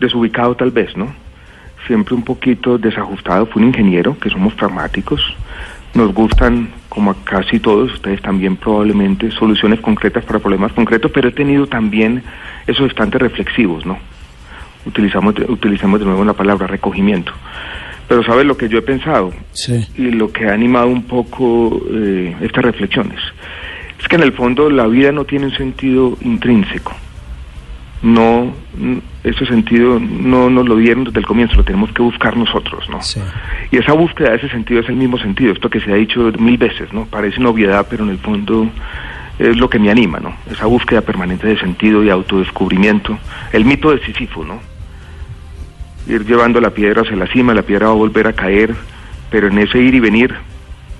desubicado 0.00 0.54
tal 0.54 0.70
vez, 0.70 0.96
¿no? 0.96 1.23
Siempre 1.86 2.14
un 2.14 2.22
poquito 2.22 2.78
desajustado, 2.78 3.46
fui 3.46 3.62
un 3.62 3.68
ingeniero, 3.68 4.18
que 4.18 4.30
somos 4.30 4.54
pragmáticos, 4.54 5.20
nos 5.94 6.12
gustan, 6.12 6.70
como 6.88 7.10
a 7.10 7.16
casi 7.24 7.60
todos, 7.60 7.92
ustedes 7.92 8.20
también 8.20 8.56
probablemente, 8.56 9.30
soluciones 9.30 9.80
concretas 9.80 10.24
para 10.24 10.38
problemas 10.38 10.72
concretos, 10.72 11.10
pero 11.12 11.28
he 11.28 11.32
tenido 11.32 11.66
también 11.66 12.22
esos 12.66 12.86
instantes 12.86 13.20
reflexivos, 13.20 13.86
¿no? 13.86 13.98
Utilizamos, 14.86 15.34
utilizamos 15.48 16.00
de 16.00 16.06
nuevo 16.06 16.24
la 16.24 16.32
palabra 16.32 16.66
recogimiento. 16.66 17.32
Pero 18.08 18.22
¿sabes 18.22 18.44
lo 18.44 18.56
que 18.56 18.68
yo 18.68 18.78
he 18.78 18.82
pensado? 18.82 19.32
Sí. 19.52 19.86
y 19.96 20.10
lo 20.10 20.30
que 20.30 20.48
ha 20.48 20.52
animado 20.52 20.88
un 20.88 21.04
poco 21.04 21.80
eh, 21.90 22.36
estas 22.42 22.64
reflexiones 22.64 23.18
es 23.98 24.08
que 24.08 24.16
en 24.16 24.22
el 24.22 24.32
fondo 24.32 24.68
la 24.68 24.86
vida 24.86 25.12
no 25.12 25.24
tiene 25.24 25.46
un 25.46 25.56
sentido 25.56 26.18
intrínseco. 26.20 26.92
No, 28.04 28.52
ese 29.22 29.46
sentido 29.46 29.98
no 29.98 30.50
nos 30.50 30.68
lo 30.68 30.76
dieron 30.76 31.04
desde 31.04 31.20
el 31.20 31.24
comienzo, 31.26 31.56
lo 31.56 31.64
tenemos 31.64 31.90
que 31.90 32.02
buscar 32.02 32.36
nosotros, 32.36 32.86
¿no? 32.90 33.00
Sí. 33.00 33.18
Y 33.70 33.78
esa 33.78 33.94
búsqueda 33.94 34.32
de 34.32 34.36
ese 34.36 34.50
sentido 34.50 34.82
es 34.82 34.88
el 34.90 34.96
mismo 34.96 35.16
sentido, 35.16 35.54
esto 35.54 35.70
que 35.70 35.80
se 35.80 35.90
ha 35.90 35.94
dicho 35.94 36.30
mil 36.38 36.58
veces, 36.58 36.92
¿no? 36.92 37.06
Parece 37.06 37.40
una 37.40 37.48
obviedad, 37.48 37.86
pero 37.88 38.04
en 38.04 38.10
el 38.10 38.18
fondo 38.18 38.68
es 39.38 39.56
lo 39.56 39.70
que 39.70 39.78
me 39.78 39.90
anima, 39.90 40.20
¿no? 40.20 40.34
Esa 40.50 40.66
búsqueda 40.66 41.00
permanente 41.00 41.46
de 41.46 41.58
sentido 41.58 42.04
y 42.04 42.10
autodescubrimiento. 42.10 43.18
El 43.54 43.64
mito 43.64 43.90
de 43.90 44.04
Sísifo, 44.04 44.44
¿no? 44.44 44.60
Ir 46.06 46.26
llevando 46.26 46.60
la 46.60 46.68
piedra 46.68 47.00
hacia 47.00 47.16
la 47.16 47.26
cima, 47.28 47.54
la 47.54 47.62
piedra 47.62 47.86
va 47.86 47.92
a 47.92 47.96
volver 47.96 48.26
a 48.26 48.34
caer, 48.34 48.74
pero 49.30 49.48
en 49.48 49.56
ese 49.56 49.78
ir 49.78 49.94
y 49.94 50.00
venir, 50.00 50.34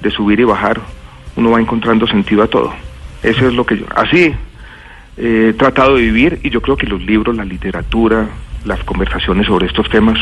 de 0.01 0.11
subir 0.11 0.41
y 0.41 0.45
bajar, 0.45 0.81
uno 1.37 1.51
va 1.51 1.61
encontrando 1.61 2.07
sentido 2.07 2.43
a 2.43 2.47
todo. 2.47 2.73
Eso 3.23 3.47
es 3.47 3.53
lo 3.53 3.67
que 3.67 3.77
yo, 3.77 3.85
así 3.95 4.35
eh, 5.17 5.49
he 5.51 5.53
tratado 5.55 5.97
de 5.97 6.03
vivir 6.03 6.41
y 6.43 6.51
yo 6.51 6.61
creo 6.61 6.77
que 6.77 6.87
los 6.87 7.03
libros, 7.03 7.37
la 7.37 7.45
literatura, 7.45 8.29
las 8.65 8.83
conversaciones 8.85 9.47
sobre 9.47 9.67
estos 9.67 9.89
temas, 9.89 10.19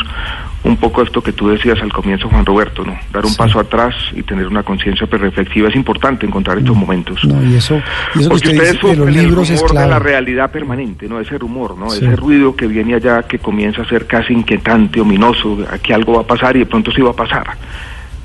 un 0.63 0.77
poco 0.77 1.01
esto 1.01 1.21
que 1.21 1.31
tú 1.31 1.49
decías 1.49 1.81
al 1.81 1.91
comienzo, 1.91 2.29
Juan 2.29 2.45
Roberto, 2.45 2.83
¿no? 2.83 2.97
Dar 3.11 3.25
un 3.25 3.35
paso 3.35 3.59
atrás 3.59 3.93
y 4.13 4.23
tener 4.23 4.47
una 4.47 4.63
conciencia 4.63 5.07
reflexiva 5.09 5.69
es 5.69 5.75
importante 5.75 6.25
encontrar 6.25 6.57
estos 6.57 6.75
momentos. 6.75 7.23
No, 7.25 7.43
y 7.43 7.55
eso, 7.55 7.81
y 8.15 8.19
eso 8.19 8.29
que 8.29 8.29
Porque 8.29 8.49
usted 8.49 8.73
ustedes 8.73 8.97
los 8.97 9.07
el 9.07 9.13
libros 9.13 9.49
es 9.49 9.61
rumor 9.61 9.77
de 9.77 9.87
la 9.87 9.99
realidad 9.99 10.51
permanente, 10.51 11.07
¿no? 11.07 11.19
Ese 11.19 11.37
rumor, 11.37 11.77
¿no? 11.77 11.89
Sí. 11.89 12.05
Ese 12.05 12.15
ruido 12.15 12.55
que 12.55 12.67
viene 12.67 12.95
allá 12.95 13.23
que 13.23 13.39
comienza 13.39 13.81
a 13.81 13.85
ser 13.85 14.05
casi 14.07 14.33
inquietante, 14.33 15.01
ominoso, 15.01 15.57
que 15.81 15.93
algo 15.93 16.13
va 16.13 16.21
a 16.21 16.27
pasar 16.27 16.55
y 16.55 16.59
de 16.59 16.65
pronto 16.65 16.91
sí 16.91 17.01
va 17.01 17.11
a 17.11 17.15
pasar. 17.15 17.57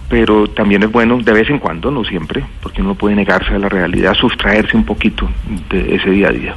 Pero 0.09 0.49
también 0.49 0.83
es 0.83 0.91
bueno 0.91 1.19
de 1.23 1.33
vez 1.33 1.51
en 1.51 1.59
cuando, 1.59 1.91
no 1.91 2.03
siempre, 2.05 2.43
porque 2.63 2.81
uno 2.81 2.95
puede 2.95 3.15
negarse 3.15 3.53
a 3.55 3.59
la 3.59 3.69
realidad, 3.69 4.15
sustraerse 4.15 4.77
un 4.77 4.85
poquito 4.85 5.29
de 5.71 5.97
ese 5.97 6.11
día 6.11 6.29
a 6.29 6.33
día. 6.33 6.55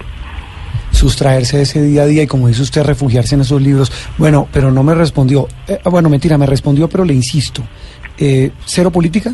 sustraerse 0.92 1.58
de 1.58 1.64
ese 1.64 1.82
día 1.82 2.04
a 2.04 2.06
día 2.06 2.24
y 2.24 2.28
como 2.28 2.48
dice 2.48 2.62
usted, 2.62 2.84
refugiarse 2.84 3.36
en 3.36 3.42
esos 3.42 3.62
libros. 3.62 3.92
Bueno, 4.18 4.48
pero 4.54 4.72
no 4.72 4.84
me 4.84 4.94
respondió. 4.94 5.48
Eh, 5.68 5.80
bueno, 5.86 6.10
mentira, 6.10 6.38
me 6.38 6.46
respondió, 6.46 6.88
pero 6.88 7.04
le 7.06 7.14
insisto. 7.14 7.64
Eh, 8.18 8.52
¿Cero 8.66 8.92
política? 8.92 9.34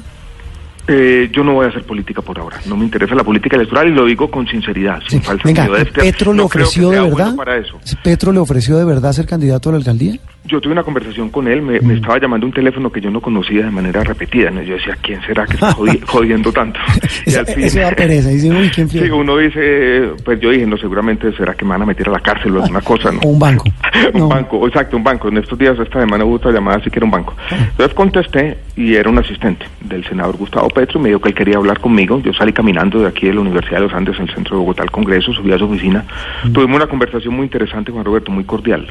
Eh, 0.87 1.29
yo 1.33 1.43
no 1.43 1.53
voy 1.55 1.65
a 1.65 1.69
hacer 1.69 1.83
política 1.83 2.21
por 2.21 2.39
ahora. 2.39 2.61
No 2.65 2.77
me 2.77 2.85
interesa 2.85 3.13
la 3.13 3.23
política 3.23 3.57
electoral 3.57 3.89
y 3.89 3.91
lo 3.91 4.05
digo 4.05 4.31
con 4.31 4.47
sinceridad, 4.47 5.01
sin 5.09 5.19
Sí. 5.19 5.25
falsa 5.25 5.43
Venga, 5.43 5.65
modestia. 5.67 6.01
¿Petro 6.03 6.31
le 6.31 6.37
No 6.37 6.47
creo 6.47 6.63
que 6.63 6.69
ofreció 6.69 6.89
de 6.91 6.99
verdad? 7.01 7.11
bueno 7.11 7.35
para 7.35 7.57
eso. 7.57 7.77
¿Petro 8.03 8.31
le 8.31 8.39
ofreció 8.39 8.77
de 8.77 8.85
verdad 8.85 9.11
ser 9.11 9.25
candidato 9.25 9.67
a 9.69 9.71
la 9.73 9.77
alcaldía? 9.79 10.17
Yo 10.47 10.61
tuve 10.61 10.71
una 10.73 10.83
conversación 10.83 11.29
con 11.29 11.47
él, 11.47 11.61
me, 11.61 11.79
me 11.81 11.95
estaba 11.95 12.19
llamando 12.19 12.45
un 12.45 12.53
teléfono 12.53 12.89
que 12.91 13.01
yo 13.01 13.11
no 13.11 13.19
conocía 13.21 13.65
de 13.65 13.71
manera 13.71 14.01
repetida. 14.03 14.49
¿no? 14.49 14.61
Yo 14.61 14.75
decía, 14.75 14.97
¿quién 15.01 15.21
será 15.23 15.45
que 15.45 15.55
está 15.55 15.71
jodi- 15.73 16.01
jodiendo 16.05 16.51
tanto? 16.51 16.79
Y 17.25 17.35
al 17.35 17.45
fin- 17.45 17.63
Eso 17.65 17.79
da 17.81 17.91
pereza. 17.91 18.29
Dice, 18.29 18.49
uy, 18.51 18.69
¿quién 18.69 18.87
Sí, 18.89 18.99
uno 19.09 19.37
dice, 19.37 20.11
pues 20.23 20.39
yo 20.39 20.49
dije, 20.51 20.65
no, 20.65 20.77
seguramente 20.77 21.31
será 21.33 21.53
que 21.53 21.65
me 21.65 21.71
van 21.71 21.81
a 21.81 21.85
meter 21.85 22.07
a 22.07 22.11
la 22.13 22.19
cárcel 22.21 22.55
o 22.55 22.61
alguna 22.63 22.81
cosa, 22.81 23.11
¿no? 23.11 23.19
O 23.19 23.27
un 23.31 23.39
banco. 23.39 23.65
un 24.13 24.19
No. 24.21 24.27
banco, 24.29 24.65
exacto, 24.67 24.95
un 24.95 25.03
banco. 25.03 25.27
En 25.27 25.37
estos 25.37 25.57
días, 25.59 25.77
esta 25.77 25.99
semana 25.99 26.23
hubo 26.23 26.35
otra 26.35 26.51
llamada, 26.51 26.77
así 26.77 26.89
que 26.89 26.99
era 26.99 27.05
un 27.05 27.11
banco. 27.11 27.35
Entonces 27.51 27.93
contesté 27.93 28.57
y 28.77 28.95
era 28.95 29.09
un 29.09 29.17
asistente 29.17 29.65
del 29.81 30.05
senador 30.05 30.37
Gustavo 30.37 30.69
Petro, 30.69 30.99
me 30.99 31.09
dijo 31.09 31.19
que 31.19 31.29
él 31.29 31.35
quería 31.35 31.57
hablar 31.57 31.79
conmigo. 31.79 32.21
Yo 32.21 32.31
salí 32.33 32.53
caminando 32.53 32.99
de 33.01 33.07
aquí 33.07 33.27
de 33.27 33.33
la 33.33 33.41
Universidad 33.41 33.77
de 33.79 33.83
los 33.87 33.93
Andes, 33.93 34.15
en 34.17 34.29
el 34.29 34.33
centro 34.33 34.55
de 34.55 34.59
Bogotá, 34.61 34.83
al 34.83 34.91
Congreso, 34.91 35.33
subí 35.33 35.51
a 35.51 35.57
su 35.57 35.65
oficina. 35.65 36.05
Tuvimos 36.53 36.77
una 36.77 36.87
conversación 36.87 37.33
muy 37.35 37.43
interesante, 37.43 37.91
Juan 37.91 38.05
Roberto, 38.05 38.31
muy 38.31 38.45
cordial, 38.45 38.87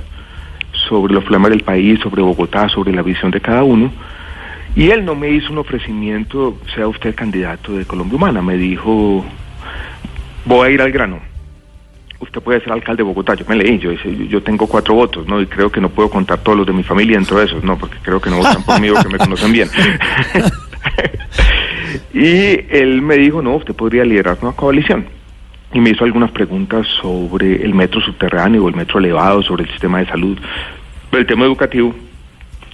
sobre 0.88 1.14
los 1.14 1.25
problemas 1.25 1.50
del 1.50 1.62
país, 1.62 2.00
sobre 2.00 2.23
Bogotá, 2.23 2.69
sobre 2.69 2.93
la 2.93 3.02
visión 3.02 3.31
de 3.31 3.40
cada 3.40 3.62
uno. 3.62 3.93
Y 4.75 4.90
él 4.90 5.05
no 5.05 5.14
me 5.14 5.31
hizo 5.31 5.52
un 5.52 5.59
ofrecimiento, 5.59 6.59
sea 6.75 6.87
usted 6.87 7.14
candidato 7.14 7.73
de 7.73 7.87
Colombia 7.87 8.16
Humana, 8.16 8.43
me 8.43 8.57
dijo, 8.57 9.25
voy 10.45 10.69
a 10.69 10.71
ir 10.71 10.83
al 10.83 10.93
grano. 10.93 11.21
Usted 12.19 12.40
puede 12.40 12.61
ser 12.61 12.73
alcalde 12.73 13.02
de 13.02 13.09
Bogotá. 13.09 13.35
Yo 13.35 13.45
me 13.47 13.57
leí, 13.57 13.78
yo, 13.78 13.93
yo 13.93 14.43
tengo 14.43 14.66
cuatro 14.66 14.95
votos, 14.95 15.26
¿no? 15.26 15.40
Y 15.40 15.47
creo 15.47 15.71
que 15.71 15.81
no 15.81 15.90
puedo 15.90 16.09
contar 16.09 16.38
todos 16.38 16.59
los 16.59 16.66
de 16.66 16.73
mi 16.73 16.83
familia 16.83 17.16
dentro 17.16 17.38
de 17.38 17.45
esos, 17.45 17.62
¿no? 17.62 17.76
Porque 17.76 17.99
creo 18.02 18.21
que 18.21 18.31
no 18.31 18.38
votan 18.38 18.62
por 18.64 18.81
mí 18.81 18.88
o 18.88 18.95
que 18.95 19.09
me 19.09 19.19
conocen 19.19 19.52
bien. 19.52 19.69
y 22.14 22.75
él 22.75 23.02
me 23.02 23.16
dijo, 23.16 23.43
no, 23.43 23.57
usted 23.57 23.75
podría 23.75 24.05
liderar 24.05 24.38
una 24.40 24.52
coalición. 24.52 25.15
Y 25.76 25.80
me 25.80 25.90
hizo 25.90 26.04
algunas 26.04 26.30
preguntas 26.30 26.87
sobre 27.02 27.62
el 27.62 27.75
metro 27.75 28.00
subterráneo 28.00 28.64
o 28.64 28.68
el 28.71 28.75
metro 28.75 28.99
elevado, 28.99 29.42
sobre 29.42 29.64
el 29.64 29.71
sistema 29.71 29.99
de 29.99 30.06
salud, 30.06 30.38
el 31.12 31.26
tema 31.26 31.45
educativo. 31.45 31.95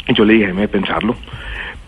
Y 0.06 0.14
yo 0.14 0.25
le 0.25 0.35
dije, 0.35 0.47
déjeme 0.47 0.68
pensarlo. 0.68 1.16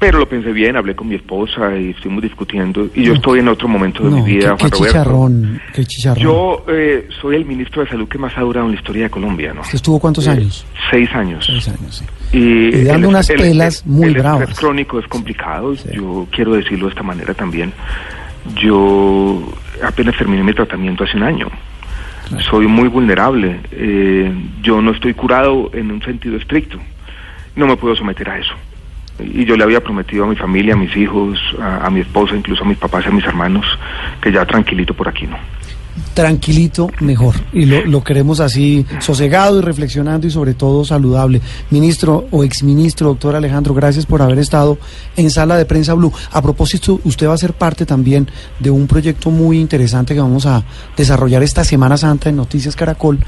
Pero 0.01 0.19
lo 0.19 0.29
pensé 0.29 0.51
bien, 0.53 0.77
hablé 0.77 0.97
con 0.97 1.07
mi 1.07 1.15
esposa 1.15 1.77
y 1.79 1.91
estuvimos 1.91 2.21
discutiendo. 2.25 2.89
Y 2.97 3.05
yo 3.05 3.13
estoy 3.15 3.39
en 3.39 3.47
otro 3.47 3.69
momento 3.69 4.03
de 4.03 4.11
No, 4.11 4.17
mi 4.17 4.23
vida, 4.35 4.57
qué, 4.59 4.69
chicharrón, 4.69 5.61
qué 5.73 5.85
chicharrón. 5.85 6.21
Yo 6.25 6.65
eh, 6.69 7.07
soy 7.23 7.37
el 7.37 7.45
ministro 7.45 7.85
de 7.85 7.89
Salud 7.91 8.09
que 8.09 8.19
más 8.19 8.37
ha 8.37 8.41
durado 8.41 8.67
en 8.67 8.73
la 8.73 8.79
historia 8.81 9.05
de 9.05 9.11
Colombia, 9.11 9.55
¿no? 9.55 9.61
¿Usted 9.61 9.77
estuvo 9.77 10.01
cuántos 10.01 10.27
Eh, 10.27 10.31
años? 10.31 10.67
Seis 10.91 11.09
años. 11.15 11.47
Seis 11.47 11.69
años, 11.69 11.95
sí. 11.97 12.37
Y, 12.37 12.75
Y 12.81 12.85
dando 12.85 13.07
el- 13.07 13.15
unas 13.15 13.31
el- 13.31 13.37
pelas 13.41 13.85
el- 13.87 13.93
muy 13.93 14.09
el 14.09 14.15
bravas. 14.15 14.41
estrés 14.41 14.59
crónico 14.59 14.99
es 14.99 15.07
complicado. 15.07 15.75
Yo 15.93 16.27
quiero 16.33 16.55
decirlo 16.55 16.87
de 16.87 16.91
esta 16.91 17.05
manera 17.05 17.33
también. 17.35 17.73
Yo 18.61 19.41
apenas 19.83 20.17
terminé 20.17 20.43
mi 20.43 20.53
tratamiento 20.53 21.05
hace 21.05 21.17
un 21.17 21.23
año. 21.23 21.49
Soy 22.51 22.67
muy 22.67 22.89
vulnerable. 22.89 23.61
Eh, 23.73 24.33
yo 24.63 24.81
no 24.81 24.93
estoy 24.93 25.15
curado 25.15 25.71
en 25.75 25.91
un 25.91 26.03
sentido 26.03 26.37
estricto. 26.37 26.79
No 27.57 27.67
me 27.67 27.77
puedo 27.77 27.95
someter 27.95 28.29
a 28.31 28.39
eso. 28.39 28.55
Y 29.21 29.45
yo 29.45 29.57
le 29.57 29.65
había 29.65 29.81
prometido 29.81 30.25
a 30.25 30.27
mi 30.27 30.35
familia, 30.35 30.75
a 30.75 30.77
mis 30.77 30.97
hijos, 30.97 31.39
a, 31.61 31.87
a 31.87 31.91
mi 31.91 32.01
esposa, 32.01 32.35
incluso 32.35 32.65
a 32.65 32.67
mis 32.67 32.79
papás 32.79 33.05
y 33.05 33.09
a 33.09 33.13
mis 33.13 33.25
hermanos, 33.25 33.67
que 34.21 34.33
ya 34.33 34.45
tranquilito 34.45 34.95
por 34.95 35.09
aquí, 35.09 35.27
¿no? 35.27 35.37
Tranquilito 36.15 36.89
mejor. 37.01 37.35
Y 37.53 37.65
lo, 37.67 38.03
queremos 38.03 38.41
así, 38.41 38.87
sosegado 39.01 39.59
y 39.59 39.63
reflexionando 39.63 40.27
y 40.27 40.31
sobre 40.31 40.55
todo 40.55 40.85
saludable. 40.85 41.41
Ministro 41.71 42.27
o 42.31 42.45
exministro, 42.45 43.09
doctor 43.09 43.37
Alejandro, 43.37 43.75
gracias 43.75 44.07
por 44.07 44.23
haber 44.23 44.39
estado 44.39 44.79
en 45.17 45.31
Sala 45.31 45.57
de 45.57 45.65
Prensa 45.65 45.95
Blue. 45.95 46.13
A 46.33 46.43
propósito, 46.43 47.01
usted 47.05 47.29
va 47.29 47.35
a 47.35 47.39
ser 47.39 47.53
parte 47.53 47.87
también 47.87 48.29
de 48.61 48.71
un 48.71 48.87
proyecto 48.87 49.31
muy 49.31 49.59
interesante 49.59 50.15
que 50.15 50.21
vamos 50.21 50.47
a 50.47 50.65
desarrollar 50.97 51.43
esta 51.43 51.65
Semana 51.65 51.97
Santa 51.97 52.29
en 52.29 52.37
Noticias 52.37 52.77
Caracol. 52.77 53.19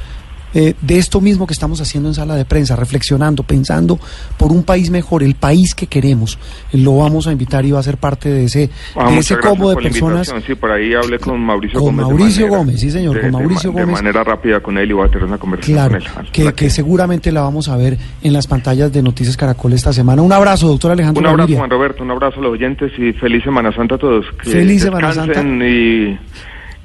Eh, 0.55 0.75
de 0.81 0.99
esto 0.99 1.21
mismo 1.21 1.47
que 1.47 1.53
estamos 1.53 1.81
haciendo 1.81 2.09
en 2.09 2.15
sala 2.15 2.35
de 2.35 2.45
prensa, 2.45 2.77
reflexionando, 2.77 3.43
pensando 3.43 3.99
por 4.39 4.53
un 4.53 4.63
país 4.63 4.91
mejor, 4.91 5.23
el 5.23 5.35
país 5.35 5.75
que 5.75 5.87
queremos. 5.87 6.39
Lo 6.73 6.97
vamos 6.99 7.27
a 7.27 7.33
invitar 7.33 7.65
y 7.67 7.73
va 7.73 7.81
a 7.81 7.83
ser 7.83 7.97
parte 7.99 8.29
de 8.31 8.45
ese, 8.45 8.71
Ah, 8.95 9.11
de 9.11 9.19
ese 9.19 9.37
combo 9.39 9.71
de 9.71 9.77
personas. 9.77 10.33
Sí, 10.47 10.55
por 10.55 10.71
ahí 10.71 10.95
hablé 10.95 11.19
con 11.19 11.41
Mauricio 11.41 11.79
Con 11.79 11.97
Gómez. 11.97 12.07
Mauricio 12.07 12.43
manera- 12.47 12.59
Gómez, 12.59 12.81
sí, 12.81 12.91
señor, 12.91 13.15
de- 13.17 13.21
con 13.23 13.33
Mauricio 13.33 13.73
ma- 13.73 13.81
Gómez. 13.81 13.97
De 13.97 14.03
manera 14.03 14.25
rápida 14.25 14.61
con 14.61 14.79
él 14.79 14.91
y 14.91 14.93
voy 14.95 15.07
a 15.07 15.11
tener 15.11 15.25
una 15.25 15.39
conversación 15.39 15.77
Claro, 15.77 16.05
con 16.15 16.25
él. 16.25 16.31
que, 16.33 16.53
que 16.55 16.71
seguramente 16.71 17.33
la 17.33 17.43
vamos 17.43 17.69
a 17.69 17.77
ver 17.77 17.99
en 18.23 18.33
las 18.33 18.47
pantallas 18.47 18.93
de 18.93 19.03
Noticias 19.03 19.37
Caracol 19.37 19.73
esta 19.73 19.93
semana. 19.93 20.23
Un 20.23 20.33
abrazo, 20.33 20.69
doctor 20.69 20.93
Alejandro 20.93 21.21
Un 21.21 21.27
abrazo, 21.27 21.39
Gaviria. 21.43 21.59
Juan 21.59 21.71
Roberto, 21.71 22.03
un 22.03 22.11
abrazo 22.11 22.41
a 22.41 22.43
los 22.45 22.53
oyentes 22.53 22.93
y 22.99 23.13
feliz 23.13 23.43
Semana 23.45 23.73
Santa 23.75 23.97
a 23.97 23.99
todos. 23.99 24.25
Que 24.43 24.51
Feliz 24.51 24.83
Semana 24.83 25.13
y 25.67 26.19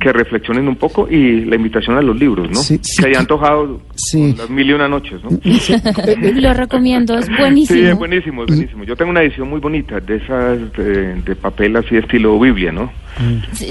que 0.01 0.11
reflexionen 0.11 0.67
un 0.67 0.75
poco 0.75 1.07
y 1.09 1.45
la 1.45 1.55
invitación 1.55 1.95
a 1.97 2.01
los 2.01 2.17
libros, 2.19 2.49
¿no? 2.49 2.55
Sí, 2.55 2.79
sí, 2.81 3.01
que 3.01 3.07
haya 3.07 3.13
que- 3.13 3.19
antojado 3.19 3.79
sí. 3.95 4.33
las 4.37 4.49
mil 4.49 4.69
y 4.69 4.73
una 4.73 4.87
noches, 4.87 5.21
¿no? 5.23 5.29
Lo 6.41 6.53
recomiendo, 6.53 7.17
es 7.17 7.29
buenísimo. 7.37 7.79
Sí, 7.79 7.85
es 7.85 7.95
buenísimo, 7.97 8.43
es 8.43 8.47
buenísimo. 8.47 8.83
Yo 8.83 8.95
tengo 8.95 9.11
una 9.11 9.21
edición 9.21 9.49
muy 9.49 9.59
bonita 9.59 9.99
de 9.99 10.15
esas 10.17 10.73
de, 10.73 11.15
de 11.21 11.35
papel 11.35 11.75
así 11.75 11.95
estilo 11.97 12.39
Biblia, 12.39 12.71
¿no? 12.71 12.91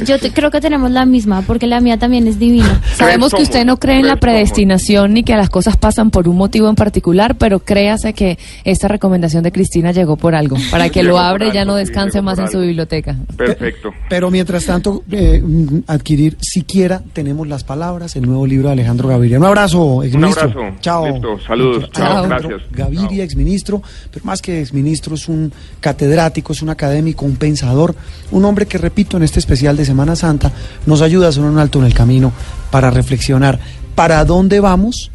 Yo 0.07 0.19
te- 0.19 0.33
creo 0.33 0.51
que 0.51 0.61
tenemos 0.61 0.91
la 0.91 1.07
misma, 1.07 1.43
porque 1.43 1.67
la 1.67 1.81
mía 1.81 1.99
también 1.99 2.27
es 2.29 2.39
divina. 2.39 2.81
Sabemos 2.95 3.33
que 3.35 3.43
usted 3.43 3.65
no 3.65 3.79
cree 3.79 3.99
en 4.01 4.07
la 4.07 4.17
predestinación 4.17 5.15
ni 5.15 5.23
que 5.25 5.35
las 5.37 5.51
cosas 5.51 5.77
pasan 5.77 6.11
por 6.11 6.29
un 6.29 6.37
motivo 6.37 6.69
en 6.69 6.75
particular, 6.75 7.37
pero 7.37 7.59
créase 7.61 8.13
que 8.13 8.39
esta 8.65 8.89
recomendación 8.89 9.43
de 9.43 9.53
Cristina 9.53 9.93
llegó 9.93 10.17
por 10.17 10.35
algo, 10.35 10.57
para 10.71 10.89
que 10.89 11.01
Llegó 11.03 11.13
lo 11.17 11.19
abre 11.19 11.49
y 11.49 11.53
ya 11.53 11.65
no 11.65 11.75
descanse 11.75 12.21
más 12.23 12.39
en 12.39 12.49
su 12.51 12.61
biblioteca. 12.61 13.17
Perfecto. 13.37 13.91
Pero 14.09 14.31
mientras 14.31 14.65
tanto, 14.67 15.03
eh, 15.11 15.43
mm, 15.45 15.79
adquirir 15.87 16.37
siquiera 16.41 17.03
tenemos 17.13 17.49
las 17.49 17.65
palabras, 17.65 18.17
el 18.17 18.27
nuevo 18.27 18.47
libro 18.47 18.69
de 18.69 18.73
Alejandro 18.75 19.09
Gaviria. 19.09 19.39
Un 19.39 19.47
abrazo, 19.47 20.03
exministro. 20.03 20.43
abrazo. 20.51 20.77
Chao. 20.81 21.07
Listo, 21.09 21.39
saludos. 21.47 21.91
Chao. 21.93 22.27
Gracias. 22.29 22.61
Gaviria, 22.73 23.09
Chao. 23.09 23.23
exministro, 23.23 23.83
pero 24.11 24.25
más 24.25 24.43
que 24.43 24.61
exministro, 24.61 25.15
es 25.15 25.29
un 25.29 25.53
catedrático, 25.81 26.53
es 26.53 26.63
un 26.63 26.69
académico, 26.71 27.25
un 27.25 27.37
pensador, 27.37 27.95
un 28.31 28.45
hombre 28.45 28.67
que, 28.67 28.79
repito, 28.79 29.17
en 29.17 29.23
este 29.31 29.39
especial 29.39 29.77
de 29.77 29.85
Semana 29.85 30.17
Santa 30.17 30.51
nos 30.87 31.03
ayuda 31.03 31.27
a 31.27 31.29
hacer 31.29 31.45
un 31.45 31.59
alto 31.59 31.79
en 31.79 31.87
el 31.87 31.95
camino 31.95 32.33
para 32.73 32.91
reflexionar 32.91 33.61
para 33.95 34.25
dónde 34.25 34.59
vamos, 34.59 35.13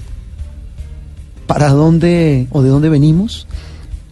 para 1.47 1.69
dónde 1.69 2.47
o 2.51 2.61
de 2.61 2.69
dónde 2.69 2.87
venimos, 2.87 3.45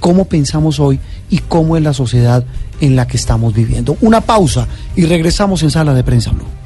cómo 0.02 0.26
pensamos 0.26 0.82
hoy 0.82 1.00
y 1.30 1.38
cómo 1.38 1.78
es 1.78 1.84
la 1.84 1.94
sociedad 1.94 2.44
en 2.82 2.98
la 2.98 3.08
que 3.08 3.16
estamos 3.16 3.54
viviendo. 3.54 3.96
Una 4.02 4.20
pausa 4.20 4.68
y 4.96 5.06
regresamos 5.06 5.64
en 5.64 5.72
Sala 5.72 5.94
de 5.94 6.04
Prensa 6.04 6.32
Blue. 6.32 6.63